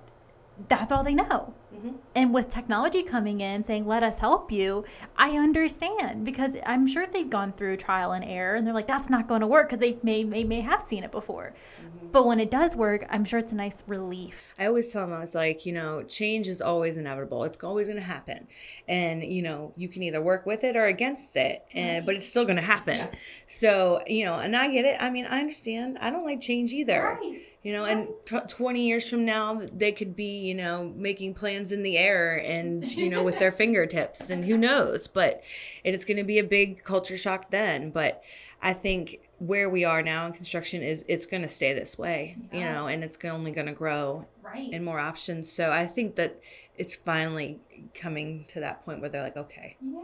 that's 0.68 0.92
all 0.92 1.02
they 1.02 1.14
know. 1.14 1.54
Mm-hmm. 1.74 1.90
And 2.14 2.32
with 2.32 2.48
technology 2.48 3.02
coming 3.02 3.40
in 3.40 3.64
saying, 3.64 3.86
let 3.86 4.04
us 4.04 4.18
help 4.18 4.52
you, 4.52 4.84
I 5.16 5.30
understand 5.30 6.24
because 6.24 6.56
I'm 6.64 6.86
sure 6.86 7.06
they've 7.06 7.28
gone 7.28 7.52
through 7.52 7.78
trial 7.78 8.12
and 8.12 8.24
error 8.24 8.54
and 8.54 8.64
they're 8.64 8.74
like, 8.74 8.86
that's 8.86 9.10
not 9.10 9.26
going 9.26 9.40
to 9.40 9.46
work 9.46 9.68
because 9.68 9.80
they 9.80 9.98
may, 10.02 10.22
may, 10.22 10.44
may 10.44 10.60
have 10.60 10.82
seen 10.82 11.02
it 11.02 11.10
before. 11.10 11.52
Mm-hmm. 11.80 12.08
But 12.12 12.26
when 12.26 12.38
it 12.38 12.48
does 12.48 12.76
work, 12.76 13.04
I'm 13.10 13.24
sure 13.24 13.40
it's 13.40 13.52
a 13.52 13.56
nice 13.56 13.82
relief. 13.88 14.54
I 14.56 14.66
always 14.66 14.92
tell 14.92 15.02
them, 15.04 15.12
I 15.12 15.18
was 15.18 15.34
like, 15.34 15.66
you 15.66 15.72
know, 15.72 16.04
change 16.04 16.46
is 16.46 16.60
always 16.60 16.96
inevitable. 16.96 17.42
It's 17.42 17.62
always 17.64 17.88
going 17.88 17.98
to 17.98 18.04
happen. 18.04 18.46
And, 18.86 19.24
you 19.24 19.42
know, 19.42 19.72
you 19.76 19.88
can 19.88 20.04
either 20.04 20.22
work 20.22 20.46
with 20.46 20.62
it 20.62 20.76
or 20.76 20.84
against 20.84 21.36
it, 21.36 21.64
and, 21.74 22.06
but 22.06 22.14
it's 22.14 22.28
still 22.28 22.44
going 22.44 22.56
to 22.56 22.62
happen. 22.62 22.98
Yes. 22.98 23.14
So, 23.48 24.02
you 24.06 24.24
know, 24.24 24.34
and 24.34 24.54
I 24.56 24.70
get 24.70 24.84
it. 24.84 24.96
I 25.00 25.10
mean, 25.10 25.26
I 25.26 25.40
understand. 25.40 25.98
I 25.98 26.10
don't 26.10 26.24
like 26.24 26.40
change 26.40 26.72
either. 26.72 27.18
Right. 27.20 27.42
You 27.64 27.72
know, 27.72 27.86
and 27.86 28.08
t- 28.26 28.38
20 28.46 28.86
years 28.86 29.08
from 29.08 29.24
now, 29.24 29.62
they 29.72 29.90
could 29.90 30.14
be, 30.14 30.38
you 30.38 30.54
know, 30.54 30.92
making 30.94 31.32
plans 31.32 31.72
in 31.72 31.82
the 31.82 31.96
air 31.96 32.36
and, 32.36 32.84
you 32.94 33.08
know, 33.08 33.22
with 33.22 33.38
their 33.38 33.50
fingertips, 33.62 34.28
and 34.28 34.44
who 34.44 34.58
knows? 34.58 35.06
But 35.08 35.42
and 35.82 35.94
it's 35.94 36.04
going 36.04 36.18
to 36.18 36.24
be 36.24 36.38
a 36.38 36.44
big 36.44 36.84
culture 36.84 37.16
shock 37.16 37.50
then. 37.50 37.90
But 37.90 38.22
I 38.62 38.74
think 38.74 39.20
where 39.38 39.68
we 39.70 39.82
are 39.82 40.02
now 40.02 40.26
in 40.26 40.32
construction 40.34 40.82
is 40.82 41.04
it's 41.08 41.24
going 41.26 41.42
to 41.42 41.48
stay 41.48 41.72
this 41.72 41.96
way, 41.98 42.36
you 42.52 42.60
know, 42.60 42.86
and 42.86 43.02
it's 43.02 43.18
only 43.24 43.50
going 43.50 43.66
to 43.66 43.72
grow 43.72 44.26
Right. 44.42 44.70
and 44.72 44.84
more 44.84 45.00
options. 45.00 45.50
So 45.50 45.72
I 45.72 45.86
think 45.86 46.16
that 46.16 46.38
it's 46.76 46.94
finally 46.96 47.60
coming 47.94 48.44
to 48.48 48.60
that 48.60 48.84
point 48.84 49.00
where 49.00 49.08
they're 49.08 49.22
like, 49.22 49.36
okay, 49.38 49.76
Yeah. 49.82 50.02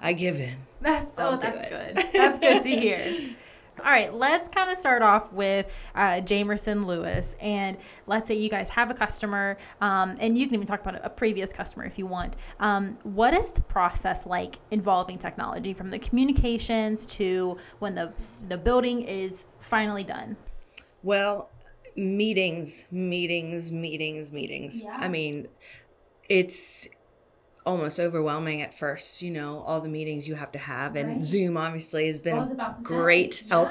I 0.00 0.12
give 0.14 0.40
in. 0.40 0.56
That's 0.80 1.14
oh, 1.18 1.22
I'll 1.22 1.34
oh, 1.34 1.36
that's 1.36 1.66
it. 1.66 1.70
good. 1.70 2.12
That's 2.14 2.38
good 2.40 2.62
to 2.62 2.68
hear. 2.68 3.34
All 3.78 3.90
right, 3.90 4.12
let's 4.12 4.48
kind 4.48 4.70
of 4.70 4.76
start 4.78 5.02
off 5.02 5.32
with 5.32 5.66
uh, 5.94 6.20
Jamerson 6.20 6.84
Lewis, 6.84 7.34
and 7.40 7.78
let's 8.06 8.28
say 8.28 8.34
you 8.34 8.50
guys 8.50 8.68
have 8.68 8.90
a 8.90 8.94
customer, 8.94 9.56
um, 9.80 10.16
and 10.20 10.36
you 10.36 10.46
can 10.46 10.54
even 10.54 10.66
talk 10.66 10.82
about 10.82 11.00
a 11.02 11.08
previous 11.08 11.52
customer 11.52 11.84
if 11.84 11.98
you 11.98 12.06
want. 12.06 12.36
Um, 12.60 12.98
what 13.02 13.32
is 13.32 13.50
the 13.50 13.62
process 13.62 14.26
like 14.26 14.58
involving 14.70 15.18
technology, 15.18 15.72
from 15.72 15.90
the 15.90 15.98
communications 15.98 17.06
to 17.06 17.56
when 17.78 17.94
the 17.94 18.12
the 18.46 18.58
building 18.58 19.02
is 19.02 19.44
finally 19.58 20.04
done? 20.04 20.36
Well, 21.02 21.48
meetings, 21.96 22.84
meetings, 22.90 23.72
meetings, 23.72 24.32
meetings. 24.32 24.82
Yeah. 24.82 24.98
I 25.00 25.08
mean, 25.08 25.48
it's 26.28 26.88
almost 27.64 27.98
overwhelming 28.00 28.60
at 28.62 28.74
first, 28.74 29.22
you 29.22 29.30
know, 29.30 29.60
all 29.60 29.80
the 29.80 29.88
meetings 29.88 30.26
you 30.28 30.34
have 30.34 30.52
to 30.52 30.58
have. 30.58 30.96
And 30.96 31.16
Right. 31.16 31.24
Zoom 31.24 31.56
obviously 31.56 32.06
has 32.06 32.18
been 32.18 32.36
I 32.36 32.40
was 32.40 32.50
about 32.50 32.76
say, 32.78 32.82
great 32.82 33.44
help. 33.48 33.70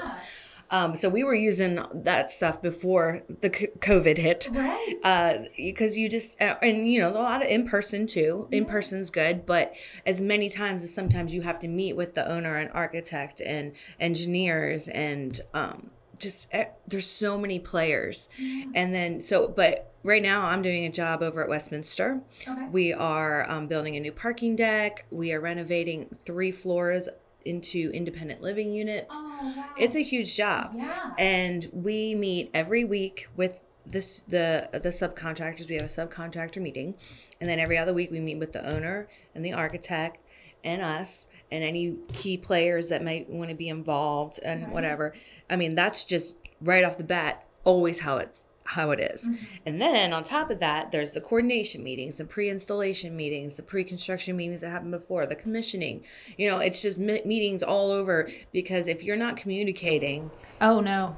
Um, 0.74 0.96
so 0.96 1.10
we 1.10 1.22
were 1.26 1.36
using 1.36 1.84
that 1.94 2.32
stuff 2.32 2.62
before 2.62 3.24
the 3.28 3.52
c- 3.54 3.68
COVID 3.80 4.18
hit. 4.18 4.48
Right. 4.50 4.96
Uh, 5.04 5.40
because 5.58 5.98
you 5.98 6.08
just 6.08 6.42
uh, 6.42 6.56
and 6.62 6.90
you 6.90 6.98
know 7.02 7.10
a 7.10 7.12
lot 7.12 7.44
of 7.44 7.50
in 7.50 7.68
person 7.68 8.08
too. 8.08 8.48
In 8.52 8.64
person's 8.64 9.10
good, 9.12 9.46
but 9.46 9.74
as 10.06 10.22
many 10.22 10.50
times 10.50 10.82
as 10.82 10.94
sometimes 10.94 11.34
you 11.34 11.42
have 11.42 11.60
to 11.60 11.68
meet 11.68 11.98
with 11.98 12.16
the 12.16 12.26
owner 12.26 12.56
and 12.56 12.72
architect 12.74 13.42
and 13.46 13.74
engineers 14.00 14.88
and 14.88 15.42
um, 15.54 15.92
just 16.22 16.48
eh, 16.52 16.66
there's 16.88 17.08
so 17.08 17.38
many 17.38 17.60
players, 17.60 18.30
and 18.74 18.94
then 18.94 19.22
so 19.22 19.48
but 19.48 19.94
right 20.04 20.22
now 20.22 20.46
I'm 20.46 20.62
doing 20.62 20.86
a 20.86 20.92
job 20.92 21.22
over 21.22 21.44
at 21.44 21.50
Westminster. 21.50 22.22
Okay. 22.48 22.68
We 22.72 22.94
are 22.94 23.50
um, 23.50 23.68
building 23.68 23.96
a 23.96 24.00
new 24.00 24.12
parking 24.12 24.56
deck. 24.56 25.06
We 25.12 25.34
are 25.34 25.40
renovating 25.40 26.08
three 26.26 26.52
floors 26.52 27.10
into 27.44 27.90
independent 27.94 28.42
living 28.42 28.72
units. 28.74 29.14
Oh, 29.18 29.54
wow. 29.56 29.66
It's 29.78 29.96
a 29.96 30.04
huge 30.04 30.36
job. 30.36 30.74
Yeah. 30.76 31.12
And 31.18 31.68
we 31.74 32.14
meet 32.16 32.52
every 32.54 32.84
week 32.84 33.28
with 33.36 33.60
this 33.86 34.22
the 34.28 34.70
the 34.74 34.90
subcontractors. 34.90 35.70
We 35.70 35.76
have 35.76 35.86
a 35.86 35.88
subcontractor 35.88 36.62
meeting. 36.62 36.96
And 37.40 37.50
then 37.50 37.60
every 37.60 37.78
other 37.78 37.94
week 37.94 38.12
we 38.12 38.20
meet 38.20 38.38
with 38.38 38.54
the 38.54 38.64
owner 38.68 39.08
and 39.34 39.44
the 39.44 39.54
architect 39.54 40.24
and 40.64 40.82
us 40.82 41.28
and 41.52 41.64
any 41.64 41.98
key 42.14 42.38
players 42.38 42.90
that 42.90 43.04
might 43.04 43.30
want 43.30 43.50
to 43.50 43.56
be 43.56 43.70
involved 43.70 44.40
and 44.44 44.72
whatever. 44.72 45.14
I 45.50 45.56
mean, 45.56 45.76
that's 45.76 46.04
just 46.04 46.38
right 46.62 46.84
off 46.84 46.98
the 46.98 47.04
bat 47.04 47.46
always 47.64 48.02
how 48.02 48.18
it's 48.18 48.46
how 48.64 48.92
it 48.92 49.00
is. 49.00 49.28
Mm-hmm. 49.28 49.46
And 49.66 49.82
then 49.82 50.14
on 50.14 50.24
top 50.24 50.50
of 50.50 50.60
that, 50.60 50.92
there's 50.92 51.12
the 51.12 51.20
coordination 51.22 51.84
meetings, 51.84 52.18
the 52.18 52.26
pre-installation 52.26 53.16
meetings, 53.16 53.58
the 53.58 53.64
pre-construction 53.64 54.38
meetings 54.38 54.62
that 54.62 54.70
happened 54.70 54.92
before, 54.92 55.26
the 55.26 55.36
commissioning. 55.36 56.04
You 56.38 56.50
know, 56.50 56.60
it's 56.60 56.82
just 56.82 56.98
me- 56.98 57.22
meetings 57.26 57.64
all 57.64 57.92
over 57.92 58.30
because 58.54 58.88
if 58.88 59.04
you're 59.04 59.18
not 59.18 59.36
communicating, 59.36 60.32
Oh 60.62 60.80
no. 60.80 61.18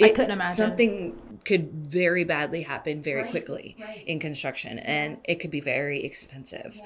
I 0.00 0.10
couldn't 0.10 0.30
imagine. 0.30 0.56
something 0.56 1.20
could 1.48 1.72
very 1.72 2.22
badly 2.24 2.62
happen 2.62 3.02
very 3.02 3.22
Right, 3.22 3.30
quickly 3.30 3.76
right. 3.80 4.04
in 4.06 4.20
construction, 4.20 4.78
and 4.78 5.18
it 5.24 5.36
could 5.40 5.50
be 5.50 5.60
very 5.60 6.04
expensive. 6.04 6.80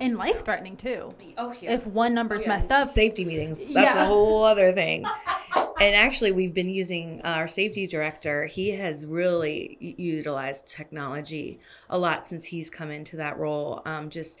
and 0.00 0.16
life 0.16 0.44
threatening 0.44 0.76
too. 0.76 1.10
Oh 1.36 1.54
yeah. 1.60 1.72
If 1.74 1.86
one 1.86 2.12
number's 2.14 2.46
messed 2.46 2.70
up, 2.72 2.86
safety 2.88 3.24
meetings 3.24 3.64
that's 3.66 3.94
Yeah. 3.96 4.04
a 4.04 4.06
whole 4.06 4.42
other 4.44 4.72
thing 4.72 5.04
and 5.80 5.94
actually 5.94 6.32
we've 6.32 6.52
been 6.52 6.68
using 6.68 7.20
our 7.22 7.46
safety 7.46 7.86
director 7.86 8.46
he 8.46 8.70
has 8.70 9.06
really 9.06 9.76
utilized 9.96 10.66
technology 10.68 11.60
a 11.88 11.96
lot 11.96 12.26
since 12.26 12.46
he's 12.46 12.68
come 12.70 12.90
into 12.90 13.16
that 13.16 13.38
role 13.38 13.80
um, 13.86 14.10
just 14.10 14.36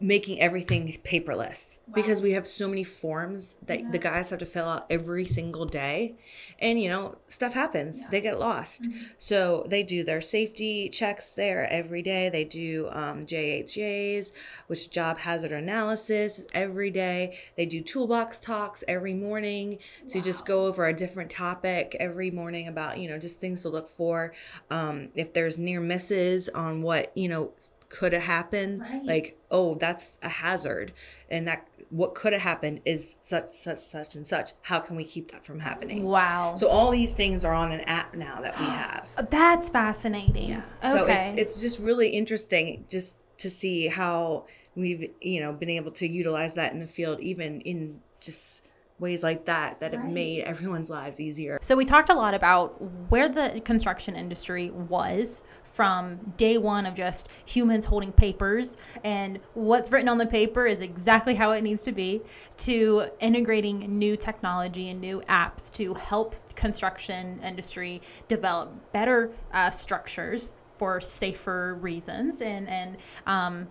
making 0.00 0.40
everything 0.40 0.98
paperless 1.04 1.78
because 1.94 2.20
we 2.20 2.32
have 2.32 2.46
so 2.46 2.68
many 2.68 2.84
forms 2.84 3.54
that 3.64 3.92
the 3.92 3.98
guys 3.98 4.30
have 4.30 4.38
to 4.40 4.46
fill 4.46 4.66
out 4.66 4.86
every 4.90 5.24
single 5.24 5.64
day. 5.64 6.14
And 6.58 6.80
you 6.80 6.88
know 6.88 7.18
stuff 7.28 7.54
happens. 7.54 8.02
They 8.10 8.20
get 8.20 8.38
lost. 8.38 8.88
So 9.18 9.64
they 9.68 9.82
do 9.82 10.02
their 10.02 10.20
safety 10.20 10.88
checks 10.88 11.32
there 11.32 11.70
every 11.70 12.02
day. 12.02 12.28
They 12.28 12.44
do 12.44 12.88
um, 12.90 13.24
jhas 13.24 14.32
which 14.66 14.90
job 14.90 15.18
hazard 15.18 15.52
analysis 15.52 16.44
every 16.52 16.90
day. 16.90 17.38
They 17.56 17.66
do 17.66 17.80
toolbox 17.80 18.40
talks 18.40 18.82
every 18.88 19.14
morning 19.14 19.78
to 20.08 20.20
just 20.20 20.44
go 20.44 20.66
over 20.66 20.86
a 20.86 20.92
different 20.92 21.30
topic 21.30 21.96
every 22.00 22.30
morning 22.30 22.66
about 22.66 22.98
you 22.98 23.08
know 23.08 23.18
just 23.18 23.40
things 23.40 23.62
to 23.62 23.68
look 23.68 23.88
for 23.88 24.32
um, 24.70 25.10
if 25.14 25.32
there's 25.32 25.58
near 25.58 25.80
misses 25.80 26.48
on 26.48 26.82
what 26.82 27.16
you 27.16 27.28
know 27.28 27.52
could 27.96 28.12
have 28.12 28.22
happened 28.38 28.80
Right. 28.80 29.04
like 29.12 29.26
oh 29.50 29.68
that's 29.84 30.14
a 30.22 30.28
hazard 30.28 30.92
and 31.30 31.46
that 31.48 31.60
what 31.90 32.14
could 32.14 32.32
have 32.32 32.42
happened 32.42 32.80
is 32.84 33.16
such 33.22 33.48
such 33.50 33.78
such 33.78 34.16
and 34.16 34.26
such 34.26 34.48
how 34.62 34.78
can 34.80 34.96
we 34.96 35.04
keep 35.04 35.30
that 35.32 35.44
from 35.44 35.60
happening 35.60 36.02
wow. 36.02 36.54
so 36.56 36.66
all 36.68 36.90
these 36.90 37.14
things 37.14 37.44
are 37.44 37.54
on 37.54 37.70
an 37.72 37.80
app 37.98 38.14
now 38.14 38.40
that 38.40 38.58
we 38.58 38.66
have 38.82 39.08
That's 39.30 39.68
fascinating. 39.70 40.48
yeah 40.50 40.62
Okay. 40.82 40.92
so 40.92 41.06
it's 41.06 41.28
it's 41.42 41.60
just 41.60 41.78
really 41.78 42.08
interesting 42.08 42.84
just 42.88 43.16
to 43.38 43.48
see 43.50 43.86
how 43.88 44.46
we've 44.74 45.10
you 45.20 45.38
know 45.40 45.52
been 45.52 45.70
able 45.70 45.92
to 45.92 46.06
utilize 46.08 46.54
that 46.54 46.72
in 46.72 46.80
the 46.80 46.86
field 46.98 47.20
even 47.20 47.60
in 47.60 48.00
just 48.20 48.64
ways 48.98 49.22
like 49.22 49.44
that 49.46 49.78
that 49.80 49.92
have 49.92 50.08
made 50.08 50.42
everyone's 50.44 50.88
lives 50.88 51.18
easier 51.20 51.58
So 51.62 51.74
we 51.76 51.84
talked 51.84 52.10
a 52.10 52.14
lot 52.14 52.32
about 52.32 52.68
where 53.10 53.28
the 53.28 53.60
construction 53.64 54.14
industry 54.16 54.70
was 54.70 55.42
from 55.74 56.16
day 56.36 56.56
one 56.56 56.86
of 56.86 56.94
just 56.94 57.28
humans 57.44 57.84
holding 57.84 58.12
papers 58.12 58.76
and 59.02 59.40
what's 59.54 59.90
written 59.90 60.08
on 60.08 60.18
the 60.18 60.26
paper 60.26 60.66
is 60.66 60.80
exactly 60.80 61.34
how 61.34 61.50
it 61.50 61.62
needs 61.62 61.82
to 61.82 61.92
be 61.92 62.22
to 62.56 63.06
integrating 63.20 63.80
new 63.98 64.16
technology 64.16 64.88
and 64.90 65.00
new 65.00 65.20
apps 65.28 65.72
to 65.72 65.92
help 65.94 66.34
construction 66.54 67.40
industry 67.44 68.00
develop 68.28 68.72
better 68.92 69.32
uh, 69.52 69.68
structures 69.68 70.54
for 70.78 71.00
safer 71.00 71.74
reasons 71.80 72.40
and 72.40 72.68
and 72.68 72.96
um, 73.26 73.66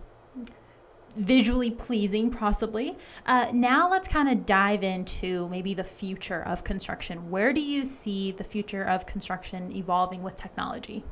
visually 1.16 1.70
pleasing, 1.70 2.30
possibly. 2.30 2.96
Uh, 3.26 3.46
now 3.52 3.88
let's 3.88 4.08
kind 4.08 4.28
of 4.28 4.46
dive 4.46 4.82
into 4.82 5.48
maybe 5.48 5.74
the 5.74 5.84
future 5.84 6.42
of 6.42 6.64
construction. 6.64 7.30
Where 7.30 7.52
do 7.52 7.60
you 7.60 7.84
see 7.84 8.32
the 8.32 8.44
future 8.44 8.84
of 8.84 9.06
construction 9.06 9.70
evolving 9.72 10.22
with 10.22 10.34
technology? 10.34 11.04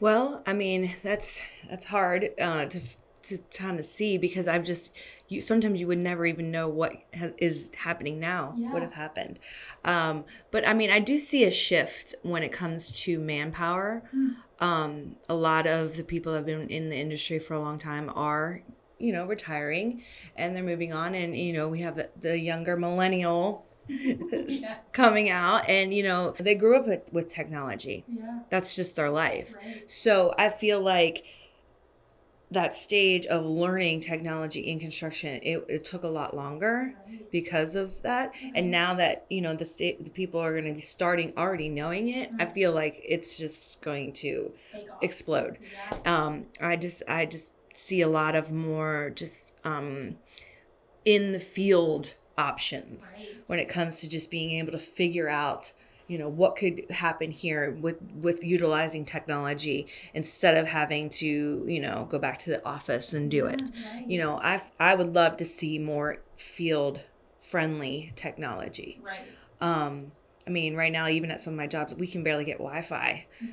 Well, 0.00 0.42
I 0.46 0.52
mean, 0.54 0.94
that's 1.02 1.42
that's 1.68 1.86
hard 1.86 2.30
uh, 2.40 2.66
to 2.66 2.80
to 3.22 3.38
kind 3.56 3.78
of 3.78 3.84
see 3.84 4.16
because 4.16 4.48
I've 4.48 4.64
just 4.64 4.96
you 5.28 5.40
sometimes 5.42 5.78
you 5.78 5.86
would 5.86 5.98
never 5.98 6.24
even 6.24 6.50
know 6.50 6.68
what 6.68 6.94
ha- 7.14 7.32
is 7.38 7.70
happening 7.76 8.18
now 8.18 8.54
would 8.72 8.82
have 8.82 8.94
happened. 8.94 9.38
Um, 9.84 10.24
but 10.50 10.66
I 10.66 10.72
mean, 10.72 10.90
I 10.90 11.00
do 11.00 11.18
see 11.18 11.44
a 11.44 11.50
shift 11.50 12.14
when 12.22 12.42
it 12.42 12.50
comes 12.50 12.98
to 13.02 13.18
manpower. 13.20 14.02
Um, 14.58 15.16
a 15.28 15.34
lot 15.34 15.66
of 15.66 15.96
the 15.96 16.04
people 16.04 16.32
that 16.32 16.38
have 16.38 16.46
been 16.46 16.68
in 16.68 16.88
the 16.90 16.96
industry 16.96 17.38
for 17.38 17.54
a 17.54 17.60
long 17.60 17.78
time 17.78 18.10
are 18.14 18.62
you 18.98 19.12
know 19.12 19.26
retiring 19.26 20.02
and 20.36 20.54
they're 20.54 20.62
moving 20.62 20.92
on 20.92 21.14
and 21.14 21.34
you 21.36 21.52
know 21.52 21.68
we 21.68 21.80
have 21.80 21.98
the 22.20 22.38
younger 22.38 22.76
millennial 22.76 23.64
coming 24.92 25.28
out 25.30 25.68
and 25.68 25.92
you 25.92 26.02
know 26.02 26.34
they 26.38 26.54
grew 26.54 26.76
up 26.76 26.86
with, 26.86 27.12
with 27.12 27.28
technology. 27.28 28.04
Yeah. 28.08 28.40
that's 28.50 28.74
just 28.74 28.96
their 28.96 29.10
life. 29.10 29.56
Right. 29.56 29.90
so 29.90 30.34
i 30.38 30.48
feel 30.48 30.80
like 30.80 31.24
that 32.50 32.74
stage 32.74 33.26
of 33.26 33.46
learning 33.46 34.00
technology 34.00 34.60
in 34.60 34.80
construction 34.80 35.38
it, 35.42 35.64
it 35.68 35.84
took 35.84 36.02
a 36.02 36.08
lot 36.08 36.34
longer 36.34 36.94
because 37.30 37.76
of 37.76 38.02
that. 38.02 38.34
And 38.56 38.72
now 38.72 38.94
that 38.94 39.24
you 39.30 39.40
know 39.40 39.54
the 39.54 39.64
state 39.64 40.02
the 40.04 40.10
people 40.10 40.40
are 40.40 40.52
going 40.52 40.64
to 40.64 40.72
be 40.72 40.80
starting 40.80 41.32
already 41.36 41.68
knowing 41.68 42.08
it 42.08 42.30
i 42.40 42.46
feel 42.46 42.72
like 42.72 43.00
it's 43.06 43.38
just 43.38 43.80
going 43.82 44.12
to 44.14 44.52
explode. 45.00 45.58
Um 46.04 46.46
i 46.60 46.76
just 46.76 47.02
i 47.08 47.24
just 47.24 47.54
see 47.72 48.00
a 48.00 48.08
lot 48.08 48.34
of 48.34 48.50
more 48.50 49.10
just 49.14 49.54
um 49.64 50.16
in 51.04 51.32
the 51.32 51.40
field 51.40 52.14
options 52.38 53.18
when 53.46 53.58
it 53.58 53.68
comes 53.68 54.00
to 54.00 54.08
just 54.08 54.30
being 54.30 54.50
able 54.58 54.72
to 54.72 54.78
figure 54.78 55.28
out 55.28 55.72
you 56.06 56.18
know 56.18 56.28
what 56.28 56.56
could 56.56 56.82
happen 56.90 57.30
here 57.30 57.70
with 57.70 57.98
with 58.14 58.42
utilizing 58.42 59.04
technology 59.04 59.86
instead 60.12 60.56
of 60.56 60.66
having 60.66 61.08
to 61.08 61.64
you 61.68 61.80
know 61.80 62.06
go 62.10 62.18
back 62.18 62.38
to 62.38 62.50
the 62.50 62.64
office 62.66 63.12
and 63.12 63.30
do 63.30 63.46
it. 63.46 63.70
You 64.06 64.18
know 64.18 64.38
i 64.42 64.60
i 64.80 64.94
would 64.94 65.14
love 65.14 65.36
to 65.38 65.44
see 65.44 65.78
more 65.78 66.22
field 66.36 67.02
friendly 67.40 68.12
technology. 68.16 69.00
Right. 69.02 69.36
um 69.60 70.12
i 70.46 70.50
mean 70.50 70.74
right 70.74 70.92
now 70.92 71.08
even 71.08 71.30
at 71.30 71.40
some 71.40 71.52
of 71.54 71.56
my 71.58 71.66
jobs 71.66 71.94
we 71.94 72.06
can 72.06 72.22
barely 72.22 72.44
get 72.44 72.58
wi-fi. 72.58 73.26
Yeah. 73.40 73.48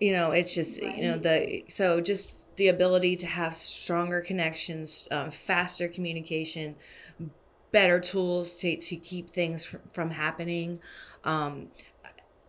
you 0.00 0.12
know 0.12 0.30
it's 0.30 0.54
just 0.54 0.82
you 0.82 1.02
know 1.02 1.18
the 1.18 1.64
so 1.68 2.00
just 2.00 2.36
the 2.56 2.68
ability 2.68 3.16
to 3.16 3.26
have 3.26 3.54
stronger 3.54 4.20
connections 4.20 5.08
um, 5.10 5.30
faster 5.30 5.88
communication 5.88 6.76
better 7.72 8.00
tools 8.00 8.56
to, 8.56 8.76
to 8.76 8.96
keep 8.96 9.30
things 9.30 9.64
fr- 9.64 9.78
from 9.92 10.10
happening. 10.10 10.80
Um, 11.24 11.68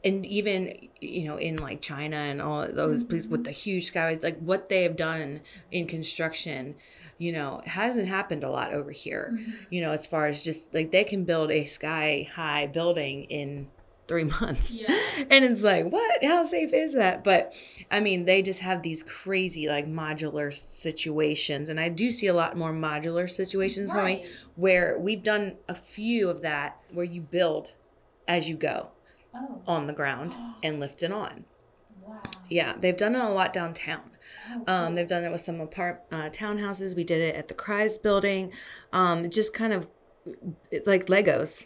and 0.03 0.25
even 0.25 0.89
you 0.99 1.25
know 1.25 1.37
in 1.37 1.57
like 1.57 1.79
china 1.79 2.15
and 2.15 2.41
all 2.41 2.67
those 2.67 3.03
places 3.03 3.27
with 3.27 3.43
the 3.43 3.51
huge 3.51 3.91
skyways 3.91 4.23
like 4.23 4.39
what 4.39 4.67
they 4.67 4.81
have 4.81 4.95
done 4.95 5.41
in 5.71 5.85
construction 5.85 6.73
you 7.21 7.31
know 7.31 7.61
hasn't 7.67 8.07
happened 8.07 8.43
a 8.43 8.49
lot 8.49 8.73
over 8.73 8.89
here. 8.89 9.39
You 9.69 9.81
know 9.81 9.91
as 9.91 10.07
far 10.07 10.25
as 10.25 10.43
just 10.43 10.73
like 10.73 10.91
they 10.91 11.03
can 11.03 11.23
build 11.23 11.51
a 11.51 11.65
sky 11.65 12.27
high 12.33 12.65
building 12.65 13.25
in 13.25 13.67
three 14.11 14.23
months. 14.41 14.79
Yeah. 14.79 15.25
and 15.29 15.45
it's 15.45 15.63
like 15.63 15.85
what? 15.85 16.23
How 16.23 16.43
safe 16.45 16.73
is 16.73 16.93
that? 16.93 17.23
But 17.23 17.53
i 17.89 17.99
mean 17.99 18.25
they 18.25 18.41
just 18.41 18.59
have 18.61 18.81
these 18.83 19.03
crazy 19.03 19.67
like 19.67 19.87
modular 19.87 20.51
situations. 20.53 21.69
And 21.69 21.79
i 21.79 21.87
do 21.89 22.11
see 22.11 22.27
a 22.27 22.33
lot 22.33 22.57
more 22.57 22.73
modular 22.73 23.29
situations 23.29 23.91
for 23.91 24.03
me 24.03 24.25
where 24.55 24.97
we've 24.99 25.23
done 25.23 25.55
a 25.67 25.75
few 25.75 26.29
of 26.29 26.41
that 26.41 26.77
where 26.91 27.05
you 27.05 27.21
build 27.21 27.73
as 28.27 28.49
you 28.49 28.55
go 28.57 28.89
Oh. 29.33 29.61
on 29.65 29.87
the 29.87 29.93
ground 29.93 30.35
and 30.63 30.79
lift 30.81 31.01
it 31.03 31.11
on. 31.11 31.45
Wow. 32.05 32.21
yeah 32.49 32.73
they've 32.77 32.97
done 32.97 33.15
it 33.15 33.21
a 33.21 33.29
lot 33.29 33.53
downtown. 33.53 34.01
Um, 34.67 34.93
they've 34.95 35.07
done 35.07 35.23
it 35.23 35.31
with 35.31 35.41
some 35.41 35.59
apart 35.61 36.03
uh, 36.11 36.29
townhouses. 36.29 36.95
We 36.95 37.03
did 37.03 37.21
it 37.21 37.35
at 37.35 37.47
the 37.47 37.53
Kreis 37.53 38.01
building. 38.01 38.51
Um, 38.91 39.29
just 39.29 39.53
kind 39.53 39.71
of 39.73 39.87
like 40.85 41.05
legos 41.07 41.65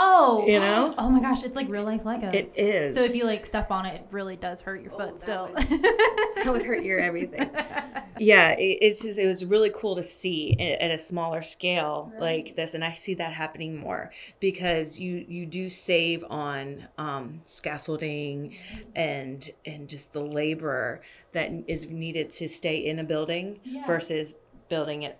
Oh. 0.00 0.44
You 0.46 0.60
know? 0.60 0.94
Oh 0.98 1.10
my 1.10 1.20
gosh, 1.20 1.42
it's 1.44 1.56
like 1.56 1.68
real 1.68 1.84
life 1.84 2.04
Legos. 2.04 2.32
It 2.34 2.46
is. 2.56 2.94
So 2.94 3.02
if 3.02 3.14
you 3.16 3.24
like 3.24 3.44
step 3.46 3.70
on 3.70 3.84
it, 3.86 3.96
it 3.96 4.06
really 4.10 4.36
does 4.36 4.60
hurt 4.60 4.80
your 4.82 4.90
foot 4.92 5.20
still. 5.20 5.50
that 5.54 6.44
would 6.46 6.62
hurt 6.62 6.82
your 6.84 6.98
everything. 7.00 7.50
yeah, 8.18 8.50
it, 8.50 8.78
it's 8.80 9.02
just 9.02 9.18
it 9.18 9.26
was 9.26 9.44
really 9.44 9.70
cool 9.74 9.96
to 9.96 10.02
see 10.02 10.56
at, 10.58 10.80
at 10.82 10.90
a 10.90 10.98
smaller 10.98 11.42
scale 11.42 12.12
like 12.20 12.56
this, 12.56 12.74
and 12.74 12.84
I 12.84 12.94
see 12.94 13.14
that 13.14 13.32
happening 13.34 13.76
more 13.76 14.10
because 14.40 14.98
you 15.00 15.24
you 15.28 15.46
do 15.46 15.68
save 15.68 16.24
on 16.30 16.88
um, 16.98 17.40
scaffolding 17.44 18.56
and 18.94 19.48
and 19.66 19.88
just 19.88 20.12
the 20.12 20.22
labor 20.22 21.00
that 21.32 21.50
is 21.66 21.90
needed 21.90 22.30
to 22.30 22.48
stay 22.48 22.76
in 22.76 22.98
a 22.98 23.04
building 23.04 23.60
Yeah. 23.64 23.84
versus 23.86 24.34
building 24.68 25.02
it 25.02 25.18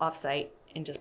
offsite 0.00 0.48
and 0.74 0.84
just 0.86 1.00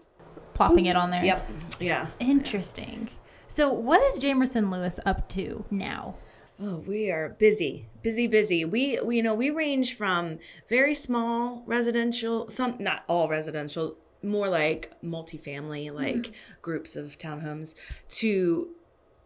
Plopping 0.53 0.88
it 0.88 0.96
on 0.96 1.12
there. 1.12 1.24
yep 1.24 1.48
yeah. 1.79 2.07
Interesting. 2.19 3.10
So 3.57 3.71
what 3.71 4.03
is 4.03 4.19
Jamerson 4.19 4.71
Lewis 4.71 4.99
up 5.03 5.27
to 5.29 5.65
now? 5.71 6.13
Oh, 6.61 6.83
we 6.85 7.09
are 7.09 7.29
busy, 7.39 7.87
busy, 8.03 8.27
busy. 8.27 8.63
We, 8.63 8.99
we, 8.99 9.15
you 9.15 9.23
know, 9.23 9.33
we 9.33 9.49
range 9.49 9.95
from 9.95 10.37
very 10.69 10.93
small 10.93 11.63
residential, 11.65 12.49
some 12.49 12.75
not 12.79 13.03
all 13.07 13.27
residential, 13.27 13.97
more 14.21 14.47
like 14.47 14.93
multifamily, 15.03 15.87
mm-hmm. 15.87 15.95
like 15.95 16.33
groups 16.61 16.95
of 16.95 17.17
townhomes, 17.17 17.73
to 18.09 18.69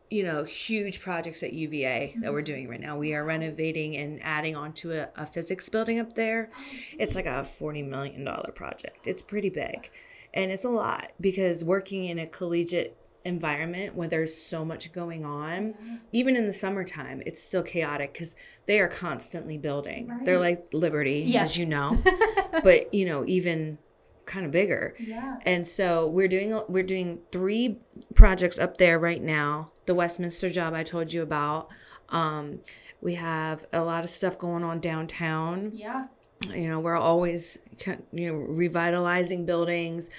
you 0.10 0.24
know 0.24 0.46
huge 0.46 1.02
projects 1.02 1.44
at 1.44 1.52
UVA 1.52 2.14
that 2.16 2.22
mm-hmm. 2.22 2.34
we're 2.34 2.42
doing 2.42 2.70
right 2.70 2.80
now. 2.80 2.98
We 2.98 3.14
are 3.14 3.26
renovating 3.26 3.98
and 3.98 4.24
adding 4.24 4.56
onto 4.56 4.94
a, 4.94 5.10
a 5.18 5.26
physics 5.26 5.68
building 5.68 6.00
up 6.00 6.16
there. 6.16 6.50
Oh, 6.56 6.64
it's 6.98 7.16
like 7.16 7.26
a 7.26 7.44
forty 7.44 7.82
million 7.82 8.24
dollar 8.24 8.54
project. 8.54 9.08
It's 9.08 9.22
pretty 9.22 9.50
big, 9.50 9.92
and 10.34 10.52
it's 10.52 10.64
a 10.64 10.70
lot 10.70 11.12
because 11.20 11.66
working 11.66 12.06
in 12.06 12.18
a 12.18 12.26
collegiate 12.26 12.96
environment 13.24 13.96
where 13.96 14.08
there's 14.08 14.36
so 14.36 14.66
much 14.66 14.92
going 14.92 15.24
on 15.26 15.74
even 16.12 16.36
in 16.36 16.48
the 16.48 16.54
summertime 16.54 17.22
it's 17.26 17.42
still 17.42 17.62
chaotic 17.64 18.14
because 18.14 18.36
they 18.66 18.80
are 18.80 18.88
constantly 18.88 19.58
building. 19.58 20.12
They're 20.24 20.40
like 20.40 20.64
liberty 20.74 21.24
Yes. 21.28 21.52
as 21.52 21.58
you 21.58 21.66
know 21.68 22.02
but 22.64 22.94
you 22.94 23.06
know 23.06 23.24
even 23.26 23.78
kind 24.26 24.46
of 24.46 24.52
bigger. 24.52 24.96
Yeah. 25.00 25.38
and 25.46 25.68
so 25.68 26.08
we're 26.08 26.28
doing 26.28 26.62
we're 26.68 26.84
doing 26.84 27.20
three 27.32 27.78
projects 28.16 28.58
up 28.58 28.78
there 28.78 28.98
right 28.98 29.22
now. 29.22 29.72
The 29.86 29.94
westminster 29.96 30.50
job 30.50 30.74
i 30.74 30.84
told 30.84 31.14
you 31.14 31.22
about. 31.22 31.70
Um, 32.10 32.60
we 33.02 33.16
have 33.16 33.66
a 33.74 33.84
lot 33.84 34.04
of 34.04 34.10
stuff 34.10 34.38
going 34.38 34.64
on 34.64 34.80
downtown. 34.80 35.72
Yeah. 35.74 36.06
you 36.54 36.68
know 36.68 36.80
we're 36.80 36.98
always 36.98 37.58
you 38.12 38.32
know 38.32 38.34
revitalizing 38.34 39.46
buildings 39.46 40.10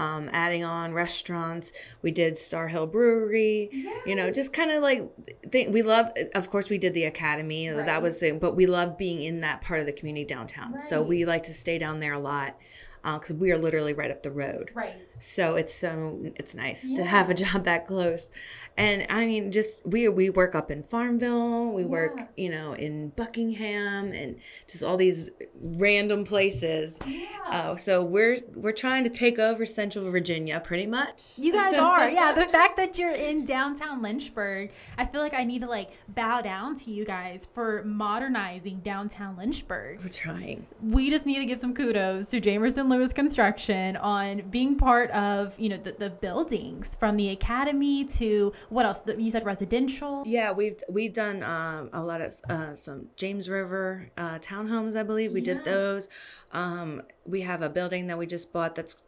um, 0.00 0.30
adding 0.32 0.64
on 0.64 0.92
restaurants. 0.92 1.72
We 2.02 2.10
did 2.10 2.38
star 2.38 2.68
hill 2.68 2.86
brewery 2.86 3.68
you 4.06 4.14
know 4.14 4.30
just 4.30 4.52
kind 4.52 4.70
of 4.70 4.82
like 4.82 5.10
think 5.50 5.72
we 5.72 5.82
love 5.82 6.10
of 6.34 6.48
course 6.48 6.70
we 6.70 6.78
did 6.78 6.94
the 6.94 7.04
academy 7.04 7.68
that 7.68 8.02
was 8.02 8.22
but 8.40 8.56
we 8.56 8.66
love 8.66 8.96
being 8.96 9.22
in 9.22 9.40
that 9.40 9.60
part 9.60 9.80
of 9.80 9.86
the 9.86 9.92
community 9.92 10.24
downtown. 10.24 10.80
So 10.80 11.02
we 11.02 11.24
like 11.24 11.42
to 11.44 11.54
stay 11.54 11.78
down 11.78 12.00
there 12.00 12.14
a 12.14 12.18
lot 12.18 12.56
because 13.02 13.32
we 13.32 13.50
are 13.50 13.58
literally 13.58 13.92
right 13.92 14.10
up 14.10 14.22
the 14.22 14.30
road. 14.30 14.70
Right. 14.74 14.94
So 15.20 15.54
it's 15.54 15.72
so 15.74 16.18
it's 16.36 16.54
nice 16.54 16.90
to 16.92 17.04
have 17.04 17.30
a 17.30 17.34
job 17.44 17.64
that 17.64 17.86
close. 17.86 18.30
And 18.76 19.04
i 19.10 19.26
mean 19.26 19.52
just 19.52 19.86
we 19.86 20.08
we 20.08 20.30
work 20.30 20.54
up 20.54 20.70
in 20.70 20.82
farmville. 20.82 21.70
We 21.72 21.84
work 21.84 22.30
you 22.36 22.48
know 22.50 22.72
in 22.72 23.10
buckingham 23.10 24.12
and 24.12 24.36
just 24.66 24.82
all 24.82 24.96
these 24.96 25.30
random 25.60 26.24
places. 26.24 26.98
Uh, 27.46 27.76
so 27.76 28.02
we're 28.02 28.38
we're 28.54 28.72
trying 28.72 29.04
to 29.04 29.10
take 29.10 29.38
over 29.38 29.66
central 29.66 30.10
virginia 30.10 30.60
pretty 30.60 30.86
much. 30.86 31.24
You 31.36 31.52
guys 31.52 31.74
are. 31.78 32.08
Yeah, 32.08 32.32
the 32.34 32.46
fact 32.46 32.76
that 32.78 32.98
you're 32.98 33.14
in 33.14 33.44
downtown 33.44 34.00
Lynchburg, 34.02 34.70
I 34.96 35.04
feel 35.04 35.20
like 35.20 35.34
I 35.34 35.44
need 35.44 35.60
to 35.60 35.68
like 35.68 35.90
bow 36.08 36.40
down 36.40 36.76
to 36.78 36.90
you 36.90 37.04
guys 37.04 37.46
for 37.52 37.82
modernizing 37.84 38.80
downtown 38.80 39.36
Lynchburg. 39.36 40.00
we're 40.02 40.08
trying. 40.08 40.66
We 40.82 41.10
just 41.10 41.26
need 41.26 41.38
to 41.38 41.44
give 41.46 41.58
some 41.58 41.74
kudos 41.74 42.28
to 42.28 42.40
Jamerson 42.40 42.88
Lewis 42.90 43.12
Construction 43.12 43.96
on 43.96 44.42
being 44.50 44.76
part 44.76 45.09
of, 45.10 45.58
you 45.58 45.68
know, 45.68 45.76
the, 45.76 45.92
the 45.92 46.10
buildings 46.10 46.96
from 46.98 47.16
the 47.16 47.30
academy 47.30 48.04
to 48.04 48.52
what 48.68 48.84
else? 48.86 49.02
You 49.06 49.30
said 49.30 49.44
residential. 49.44 50.22
yeah 50.26 50.52
we've 50.52 50.78
we've 50.88 51.12
done 51.12 51.42
um, 51.42 51.90
a 51.92 52.02
lot 52.02 52.20
of 52.20 52.34
uh, 52.48 52.74
some 52.74 53.06
james 53.16 53.48
river 53.48 54.10
uh, 54.16 54.38
townhomes 54.38 54.96
i 54.96 55.02
believe 55.02 55.32
we 55.32 55.40
did 55.40 55.64
those 55.64 56.08
um, 56.52 57.02
we 57.24 57.42
have 57.42 57.62
a 57.62 57.68
building 57.68 58.06
that 58.08 58.18
we 58.18 58.26
just 58.26 58.52
bought 58.52 58.74
that's 58.74 59.02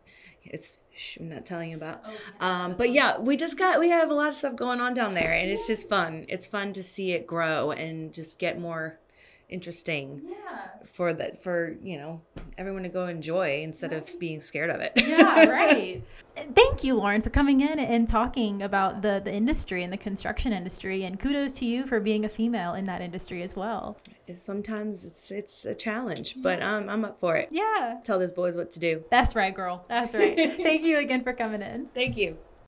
it's 0.44 0.78
I'm 1.18 1.28
not 1.30 1.46
telling 1.46 1.70
you 1.70 1.76
about. 1.76 2.02
Um, 2.40 2.74
but 2.76 2.90
yeah, 2.92 3.18
we 3.18 3.36
just 3.36 3.58
got 3.58 3.78
we 3.80 3.88
have 3.90 4.10
a 4.10 4.14
lot 4.14 4.28
of 4.28 4.34
stuff 4.34 4.56
going 4.56 4.80
on 4.80 4.92
down 4.92 5.14
there, 5.14 5.32
and 5.32 5.50
it's 5.50 5.66
just 5.66 5.88
fun. 5.88 6.26
It's 6.28 6.46
fun 6.46 6.72
to 6.74 6.82
see 6.82 7.12
it 7.12 7.26
grow 7.26 7.70
and 7.70 8.12
just 8.12 8.38
get 8.38 8.60
more 8.60 8.98
interesting 9.48 10.22
Yeah. 10.24 10.51
For 10.84 11.12
that 11.12 11.42
for 11.42 11.76
you 11.82 11.96
know 11.98 12.20
everyone 12.58 12.82
to 12.82 12.88
go 12.88 13.06
enjoy 13.06 13.62
instead 13.62 13.92
of 13.92 14.08
being 14.18 14.40
scared 14.40 14.70
of 14.70 14.80
it. 14.80 14.92
Yeah, 14.96 15.44
right. 15.48 16.02
Thank 16.54 16.82
you, 16.82 16.94
Lauren, 16.94 17.20
for 17.20 17.28
coming 17.28 17.60
in 17.60 17.78
and 17.78 18.08
talking 18.08 18.62
about 18.62 19.02
the, 19.02 19.20
the 19.22 19.32
industry 19.32 19.84
and 19.84 19.92
the 19.92 19.98
construction 19.98 20.52
industry. 20.52 21.04
And 21.04 21.20
kudos 21.20 21.52
to 21.52 21.66
you 21.66 21.86
for 21.86 22.00
being 22.00 22.24
a 22.24 22.28
female 22.28 22.72
in 22.72 22.86
that 22.86 23.02
industry 23.02 23.42
as 23.42 23.54
well. 23.54 23.98
Sometimes 24.38 25.04
it's 25.04 25.30
it's 25.30 25.66
a 25.66 25.74
challenge, 25.74 26.36
but 26.38 26.62
um, 26.62 26.88
I'm 26.88 27.04
up 27.04 27.18
for 27.18 27.36
it. 27.36 27.48
Yeah. 27.50 27.98
Tell 28.02 28.18
those 28.18 28.32
boys 28.32 28.56
what 28.56 28.70
to 28.72 28.80
do. 28.80 29.04
That's 29.10 29.34
right, 29.34 29.54
girl. 29.54 29.84
That's 29.88 30.14
right. 30.14 30.36
Thank 30.36 30.82
you 30.82 30.98
again 30.98 31.22
for 31.22 31.34
coming 31.34 31.62
in. 31.62 31.88
Thank 31.94 32.16
you. 32.16 32.38